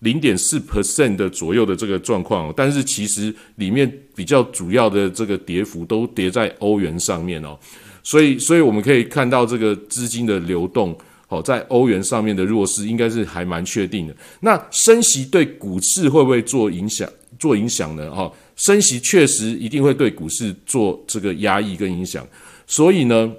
[0.00, 7.56] 零点四 percent 的左右的这个状况，但是其实里面比较主要的这个跌幅都跌在欧元上面哦。
[8.02, 10.96] 所以，所以我们可以看到这个资金的流动
[11.28, 14.16] 好，在欧元上面的弱势应该是还蛮确定的。
[14.40, 17.08] 那升息对股市会不会做影响？
[17.38, 18.10] 做影响呢？
[18.10, 18.28] 哈，
[18.58, 22.26] 升息确实一定会对股市做这个压抑跟影响。
[22.66, 23.32] 所以呢，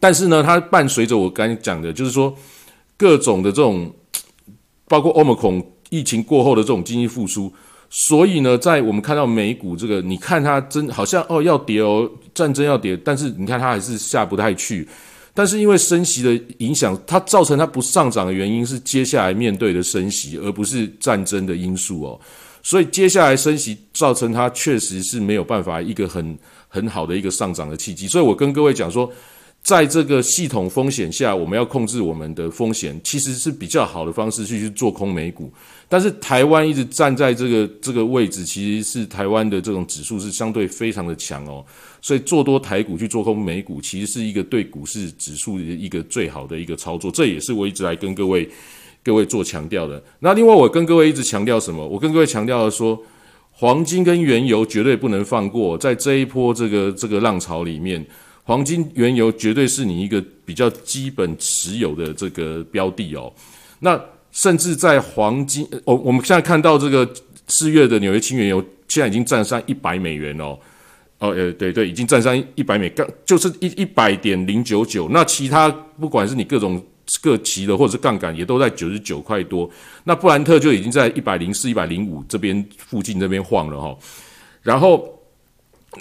[0.00, 2.34] 但是呢，它伴随着我刚才讲的，就是说
[2.96, 3.92] 各种的这种，
[4.86, 7.52] 包括欧盟恐疫情过后的这种经济复苏。
[7.90, 14.86] 所以呢，在我们看到美股这个，你看它真好像哦要跌哦，战争要跌，但是你看它还是下不太去。
[15.32, 22.20] 但是因为升息的影响，它造成它不上涨的原因是接下来面对的升息，而不是战争的因素哦。
[22.62, 26.38] 所以接下来升息造成它确实是没有办法一个很
[26.68, 28.06] 很好的一个上涨的契机。
[28.08, 29.10] 所以我跟各位讲说。
[29.60, 35.52] 在这个系统风险下，我们要控制我们的风险，其实是比较好的方式去去做空美股。
[35.88, 41.62] 但是台湾一直站在这个这个位置，其实是台湾的这种指数是相对非常的强哦，
[42.00, 47.10] 所以做多台股去做空美股，其实是一个对股市指数的一个最好的一个操作。
[47.10, 48.48] 这也是我一直来跟各位
[49.08, 50.02] 各位做强调的。
[50.18, 51.86] 那另外，我跟各位一直强调什么？
[51.88, 53.00] 我跟各位强调的说，
[53.50, 58.04] 黄金跟原油绝对不能放过，在这一波这个这个浪潮里面。
[58.42, 63.32] 黄金、原油绝对是你一个比较基本持有的这个标的哦。
[63.80, 63.98] 那
[64.30, 67.10] 甚至在黄金，我我们现在看到这个
[67.46, 70.58] 四月的纽约轻原油，现在已经站上一百美元哦。
[71.18, 75.08] 哦，呃，对对，已经站上一百美，刚就是一一百点零九九。
[75.08, 76.80] 那其他不管是你各种
[77.20, 79.70] 各期的或者是杠杆，也都在九十九块多。
[80.04, 83.96] 那布兰特就已经在一百零四、一百零五这边附近这边晃了哈。
[84.62, 85.14] 然后。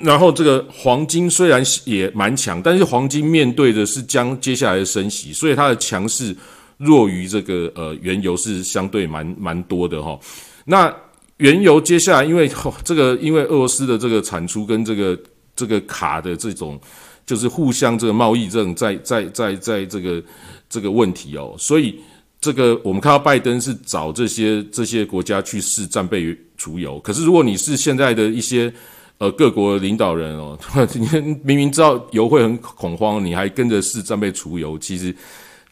[0.02, 6.36] 然后这个黄金虽然也蛮强，但是黄金面对的是将接下来的升息，所以它的强势
[6.78, 10.20] 弱于这个呃原油是相对蛮蛮多的哈。
[10.66, 10.94] 那
[11.38, 12.52] 原油接下来因为
[12.84, 15.18] 这个因为俄罗斯的这个产出跟这个
[15.56, 16.80] 这个卡的这种
[17.28, 20.24] 就是互相这个贸易这种在在在在这个
[20.68, 22.00] 这个问题哦，所以
[22.42, 28.74] 这个我们看到拜登是找这些这些国家去试战备储油，可是如果你是现在的一些。
[29.20, 30.56] 呃，各国领导人哦，
[30.94, 31.08] 你
[31.44, 35.12] 明明知道油会很恐慌，你还跟着试战备储油，其实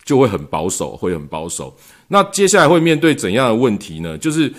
[0.04, 1.72] 就会很保守，会很保守。
[2.08, 4.18] 那接下来会面对怎样的问题呢？
[4.18, 4.52] 就是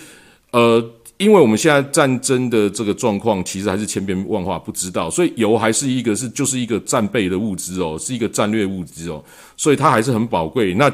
[0.53, 0.81] 呃，
[1.19, 9.25] 因为我们现在战争的这个状况，其实还是千变万化，不知道，所以油还是一个是就是一个战备的物资哦，是一个战略物资哦，
[9.57, 10.75] 所以它还是很宝贵。
[10.75, 10.93] 那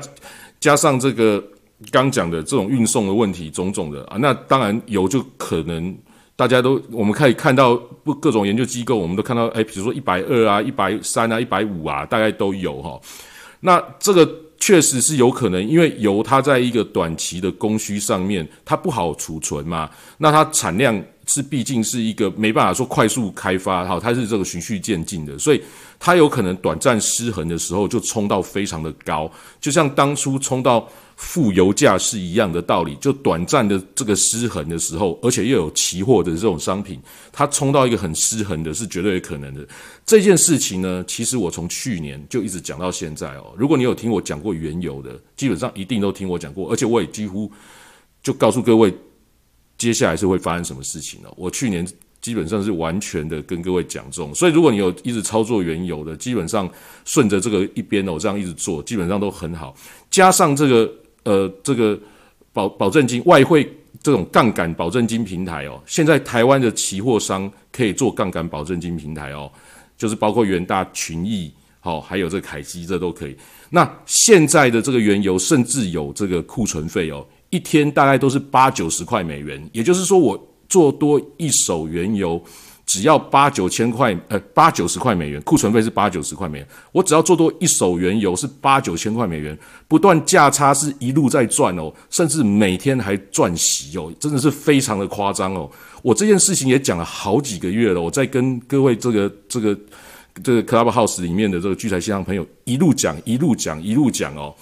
[0.60, 1.42] 加上这个
[1.90, 5.96] 刚讲的这种运送的问题，种种的啊，那当然油就可能。
[6.34, 12.98] 大家都，我们可以看到不各种研究机构，我们都看到，哎，比如说一百二啊，一百三啊，一百五啊，大概都有哈。
[13.60, 14.28] 那这个
[14.64, 19.90] 确实是有可能，因为油它在一个短期的供需上面，它不好储存嘛。
[20.18, 25.60] 那它产量是毕竟是一个没办法说快速开发哈，它是这个循序渐进的，所以
[25.98, 29.28] 它有可能短暂失衡的时候就冲到非常的高，
[29.60, 30.88] 就像当初冲到。
[31.24, 37.00] 负油价是一样的道理，就短暂的这个失衡的时候，而且又有期货的这种商品，
[37.30, 39.66] 它冲到一个很失衡的，是绝对有可能的。
[40.04, 43.54] 这件事情呢，其实我从去年就一直讲到现在哦。
[43.56, 47.50] 如果你有听我讲过原油的，基本上一定都听我讲过，而且我也几乎
[48.20, 48.92] 就告诉各位，
[49.78, 51.32] 接下来是会发生什么事情了。
[51.36, 51.86] 我去年
[52.20, 56.68] 基本上是完全的跟各位讲中，所以如果你有一直操作原油的，基本上
[57.04, 59.72] 顺着这个一边哦，这样一直做，基本上都很好。
[60.10, 60.92] 加上这个。
[61.24, 61.98] 呃，这个
[62.52, 63.70] 保保证金外汇
[64.02, 69.50] 这种杠杆保证金平台哦，现在台湾的期货商可以做杠杆保证金平台哦，
[69.96, 73.36] 就是包括元大群益，好，还有这凯基，这都可以。
[73.70, 82.42] 那现在的这个原油甚至有这个库存费哦，一天大概都是八九十块美元，也就是说我做多一手原油。
[82.85, 86.68] 只要八九千块，呃，八九十块美元，库存费是八九十块美元。
[86.91, 89.57] 我只要做多一手原油是八九千块美元，
[89.89, 95.70] 不断价差是一路在赚哦，甚至每天还赚息哦，真的是非常的夸张哦。
[96.03, 99.78] 我这件事情也讲了好几个月了，我在跟各位这个这个
[100.43, 104.55] 这个 Clubhouse 里面的这个聚财线上朋友一路讲一路讲一路讲哦。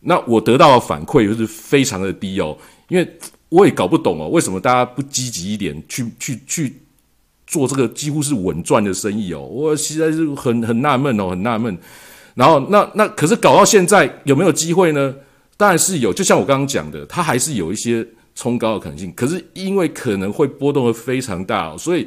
[0.00, 2.58] 那我得到的反馈就是非常的低哦，
[2.88, 3.18] 因为
[3.48, 6.82] 我也搞不懂哦，为什么大家不积极一点去去去。
[7.48, 11.76] 做这个几乎是稳赚的生意哦，我实在是很很纳闷哦，很纳闷。
[12.34, 15.12] 然后那那可是搞到现在有没有机会呢？
[15.56, 19.12] 当然是有，就像我刚刚讲的，它还是有一些冲高的可能性。
[19.16, 22.06] 可是因为可能会波动的非常大，所以。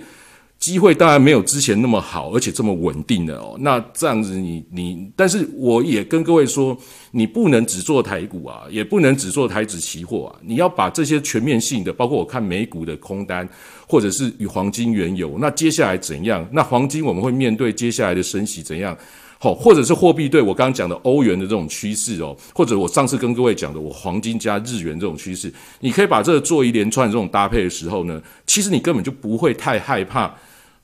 [0.61, 3.57] 机会当然没有之前那么好，而且这么稳定的哦。
[3.59, 6.77] 那这样子，你你，但是我也跟各位说，
[7.09, 10.39] 你不能只做台股啊，也不能只做台指期货啊。
[10.45, 13.49] 你要把这些全面性的，包括我看美股的空单，
[13.87, 15.35] 或者是与黄金原油。
[15.39, 16.47] 那接下来怎样？
[16.51, 18.95] 那黄金我们会面对接下来的升息怎样？
[19.39, 30.31] 好，或者是货币对我刚刚讲的欧元的这种趋势哦，或者我上次跟各位讲的我黄金加日元这种趋势，你可以把这个做一连串这种搭配的时候呢，其实你根本就不会太害怕。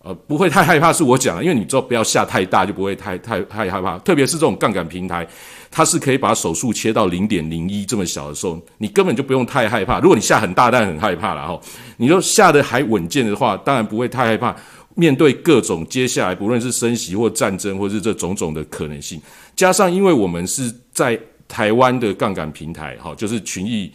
[0.03, 3.97] 呃，不会太害怕是我讲，因为你知道不要下太大，就不会太太太害怕。
[3.99, 5.27] 特别是这种杠杆平台，
[5.69, 9.99] 它是可以把手术切到零点零一这么小的时候，你根本就不用太害怕。
[9.99, 11.59] 如果你下很大，但很害怕了哈。
[11.97, 14.55] 你说下的还稳健的话，当然不会太害怕。
[14.95, 19.21] 面对各种接下来不论是升息或战争，或是这种种的可能性，
[19.55, 23.91] 加上因为我们是在台湾的杠杆平台，哈，就是群益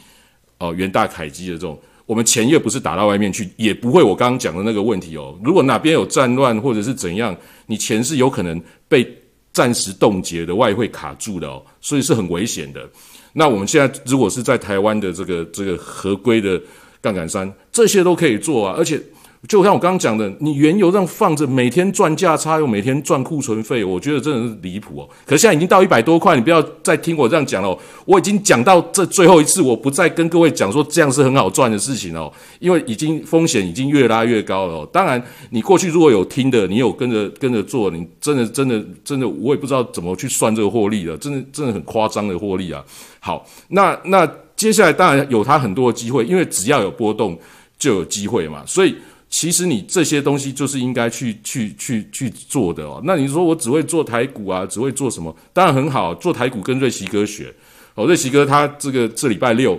[0.58, 1.78] 哦元大凯基的这种。
[2.12, 5.34] 我们钱又不是打到外面去，也不会我刚刚讲的那个问题哦。
[5.42, 7.34] 如果哪边有战乱或者是怎样，
[7.64, 9.02] 你钱是有可能被
[9.50, 12.86] 暂时冻结的，外汇卡住的哦，所以是很危险的。
[13.32, 16.60] 那我们现在如果是在台湾的这个这个合规的
[17.00, 19.00] 杠杆山，这些都可以做啊，而且。
[19.48, 25.08] 就像我刚刚讲的，你原油这样放着，每天赚价差，又每天赚库存费，我觉得真的是离谱哦。
[25.26, 27.76] 可现在已经到一百多块，你不要再听我这样讲了。
[28.04, 34.86] 我已经讲到这最后一次，我不再跟各位讲说这样是很好赚的事情哦，因为已经风险已经越拉越高了。
[34.92, 35.20] 当然，
[35.50, 42.80] 你过去如果有听的，你有跟着跟着做，你真的真的真的，我也不知道怎么去算这个获利了，真的真的很夸张的获利啊。
[43.18, 44.24] 好，那那
[44.54, 47.36] 接下来当然有它很多的机会，因为只要有波动
[47.76, 48.94] 就有机会嘛，所以。
[49.32, 53.00] 其实你这些东西就是应该去去去去做的哦。
[53.02, 55.34] 那你说我只会做台股啊，只会做什么？
[55.54, 57.52] 当然很好，做台股跟瑞奇哥学
[57.94, 58.04] 哦。
[58.04, 59.74] 瑞奇哥他这个这礼拜六，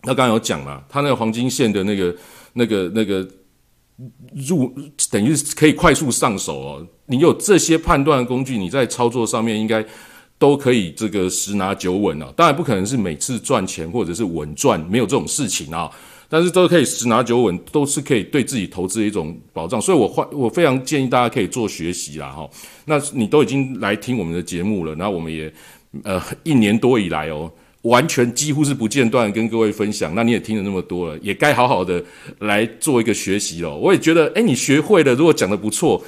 [0.00, 2.16] 他刚刚有讲嘛，他那个黄金线的那个
[2.54, 3.28] 那个那个
[4.48, 4.74] 入，
[5.10, 6.86] 等于是可以快速上手哦。
[7.04, 9.84] 你有这些判断工具，你在操作上面应该
[10.38, 12.32] 都可以这个十拿九稳啊。
[12.34, 15.90] 当然不可能是每次赚钱或者是稳赚，没有这种事情啊。
[16.32, 22.48] 但是都可以十拿九稳，都是可以对自己投资的一种保障，所以我欢我非常建议大家可以做学习啦哈。
[22.84, 25.52] 那你都已经来听我们的节目了，那我们也
[26.04, 27.50] 呃一年多以来哦，
[27.82, 32.00] 完全几乎是不间断跟各位分享，那你也听了那么多了，也该好好的
[32.38, 33.76] 来做一个学习了。
[33.76, 36.00] 我也觉得，哎，你学会了，如果讲的不错，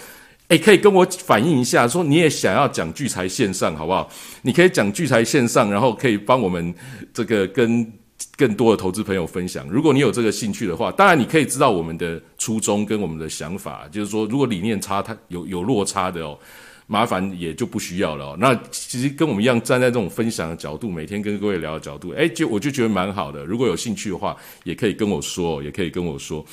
[0.46, 4.08] 哎，可以跟我反映一下，说你也想要讲聚财线上好不好？
[4.42, 6.72] 你可以讲聚财线上，然后可以帮我们
[7.12, 7.92] 这个跟。
[8.36, 16.38] 更多的投资朋友分享，如果你有这个兴趣的话，当然你可以知道我们的初衷跟我们的想法，就是说，如果理念差，它有有落差的哦，
[16.86, 18.36] 麻烦也就不需要了。
[18.38, 23.44] 那其实跟我们一样站在这种分享的角度，每天跟各位聊的角度，哎，就我就觉得蛮好的。
[23.44, 26.44] 如果有兴趣的话，也可以跟我说，也可以跟我说。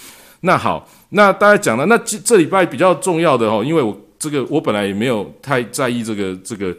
[0.41, 6.75] 那好，那大家讲了，那这这礼拜比较重要的哦，因为我这个我本来也没有太在意这个这个。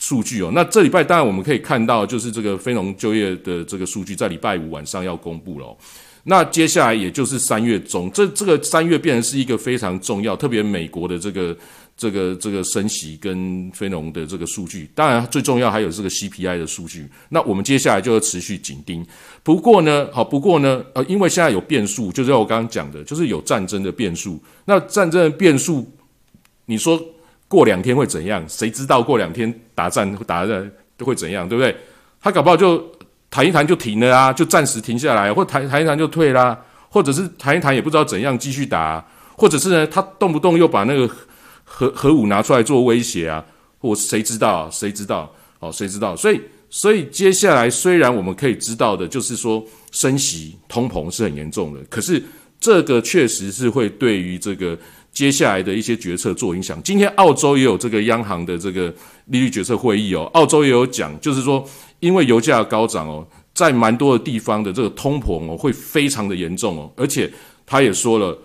[0.00, 5.76] 数据哦，那这礼拜当然我们可以看到，就是这个非农就业的这个数据在礼拜五晚上要公布了。
[6.24, 11.54] 那接下来也就是三月中，这这个三月变成是一个非常重要，特别美国的这个
[11.98, 17.06] 这个这个升息跟非农的这个数据，当然最重要还有这个 CPI 的数据。
[17.28, 19.06] 那我们接下来就要持续紧盯。
[19.42, 24.42] 不过呢，好，不过呢，呃，因为现在有变数，就是我刚刚讲的，就是有战争的变数。
[24.64, 25.86] 那战争的变数，
[26.64, 26.98] 你说？
[27.50, 28.48] 过两天会怎样？
[28.48, 30.64] 谁知道过两天打战打的
[31.00, 31.76] 会怎样，对不对？
[32.20, 32.80] 他搞不好就
[33.28, 36.56] 谈一谈就停了啊，就暂时停下来，或谈谈一谈就退啦，
[36.88, 39.04] 或者是谈一谈也不知道怎样继续打，
[39.36, 41.12] 或者是呢，他动不动又把那个
[41.64, 43.44] 核核武拿出来做威胁啊，
[43.80, 44.70] 或谁知道？
[44.70, 45.34] 谁知道？
[45.58, 46.14] 哦，谁知道？
[46.14, 52.22] 所以，所以接下来虽然我们可以知道的，就是说升息、通膨是很严重的，可是
[52.60, 54.78] 这个确实是会对于这个。
[55.12, 56.80] 接下来的一些决策做影响。
[56.82, 58.94] 今天澳洲也有这个央行的这个
[59.26, 61.64] 利率决策会议哦，澳洲也有讲，就是说
[61.98, 67.30] 因为油价高涨哦，在蛮多的地方的这个通膨哦会非常的严重哦，而且
[67.66, 68.38] 他也说了，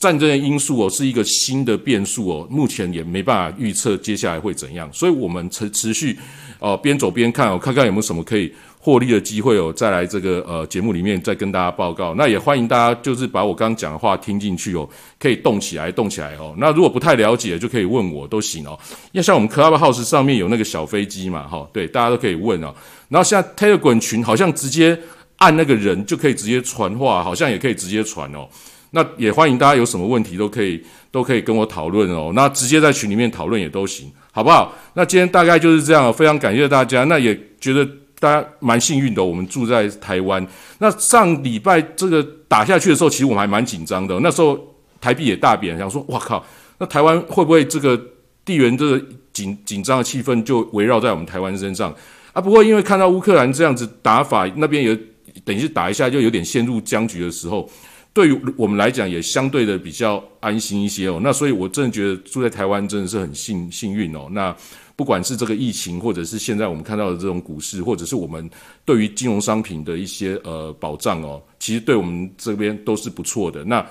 [0.00, 6.16] 战争的因素哦是一个新的变数哦，目前也没办法预测接下来会怎样，所以我们持持续
[6.58, 8.52] 哦边走边看哦，看看有没有什么可以。
[8.84, 12.12] 获利的机会哦，再来这个呃节目里面再跟大家报告。
[12.14, 14.88] 那也欢迎大家就是把我刚刚讲的话听进去哦，
[15.20, 16.52] 可以动起来，动起来哦。
[16.58, 18.76] 那如果不太了解，就可以问我都行哦。
[19.12, 22.74] 因为像我们 Clubhouse 上面有那个小飞机嘛，哈，对，大家都可以问哦。
[23.08, 24.98] 然后现在 Telegram 群好像直接
[25.36, 28.48] 按那个人就可以直接传话，好像也可以直接传哦。
[28.90, 30.82] 那也欢迎大家有什么问题都可以
[31.12, 32.32] 都可以跟我讨论哦。
[32.34, 34.74] 那直接在群里面讨论也都行，好不好？
[34.94, 37.04] 那今天大概就是这样，非常感谢大家。
[37.04, 37.88] 那也觉得。
[38.22, 40.46] 大家蛮幸运的，我们住在台湾。
[40.78, 44.20] 那上礼拜这个打下去的时候，其实我们还蛮紧张的。
[44.20, 44.56] 那时候
[45.00, 46.46] 台币也大贬，想说哇靠，
[46.78, 48.00] 那台湾会不会这个
[48.44, 51.92] 地缘这个紧紧张的气氛就围绕在我们台湾身上
[52.32, 52.40] 啊？
[52.40, 54.96] 不过因为看到乌克兰这样子打法，那边也
[55.44, 57.68] 等于是打一下就有点陷入僵局的时候，
[58.12, 61.18] 对于我们来讲也相对的比较安心一些哦。
[61.20, 64.28] 那所以我真的觉得住在台湾真的是很幸幸运哦。
[64.30, 64.54] 那。
[65.02, 68.48] 不管是这个疫情，或者是现在我们看到的这种股市，或者是我们
[68.84, 73.64] 对于金融商品的一些呃保障哦，其实对我们这边都是不错的。
[73.64, 73.84] 那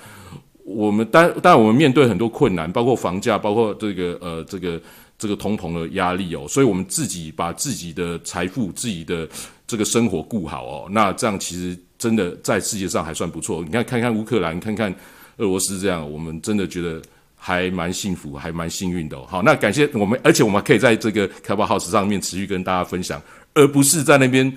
[0.63, 4.81] 我们当当然我们面对很多困难，包括房价，包括这个呃这个
[5.17, 9.27] 这个通膨的压力哦，所以我们自己把自己的财富、自己的
[9.67, 13.61] 这个生活顾好哦，那这样其实真的在世界上还算不错。
[13.65, 14.89] 你看看看乌克兰，看看
[15.39, 17.01] 俄罗斯这样，我们真的觉得。
[17.43, 19.19] 还蛮幸福，还蛮幸运的。
[19.25, 23.19] 好，那感谢我们，而且我们可以在这个 Clubhouse 上面持续跟大家分享，
[23.55, 24.55] 而不是在那边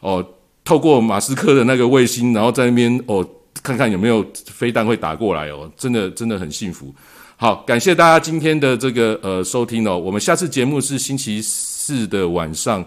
[0.00, 0.26] 哦，
[0.64, 3.24] 透过马斯克的那个卫星，然后在那边哦，
[3.62, 5.70] 看看有没有飞弹会打过来哦。
[5.76, 6.92] 真的，真的很幸福。
[7.36, 9.96] 好，感谢大家今天的这个呃收听哦。
[9.96, 12.84] 我们下次节目是星期四的晚上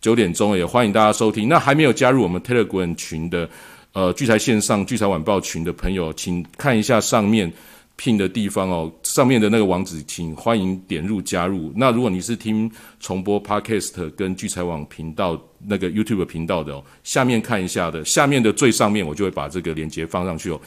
[0.00, 1.46] 九点钟，也欢迎大家收听。
[1.46, 3.46] 那还没有加入我们 Telegram 群的
[3.92, 7.52] 呃聚财线上聚财晚报群的朋友，请看一下上面。
[8.00, 11.70] 聘的地方哦，上面的那个网址，请欢迎点入加入。
[11.76, 20.58] 那如果你是听重播 Podcast 跟聚财网频道那个 YouTube 频道的哦，下面看一下的，下面的最上面我就会把这个链接放上去哦。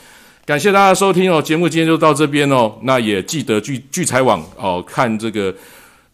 [0.46, 2.72] 感谢大家收听哦，节目今天就到这边哦。
[2.84, 5.52] 那也记得聚聚财网哦，看这个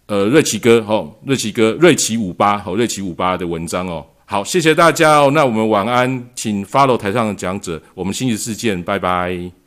[0.06, 4.06] 呃瑞奇哥哦，瑞奇哥瑞奇五八哦，瑞奇五八的文章哦。
[4.26, 5.30] 好，谢谢大家哦。
[5.34, 9.59] 那我们晚安，请 follow 台上的讲者，我们星期四见，拜拜。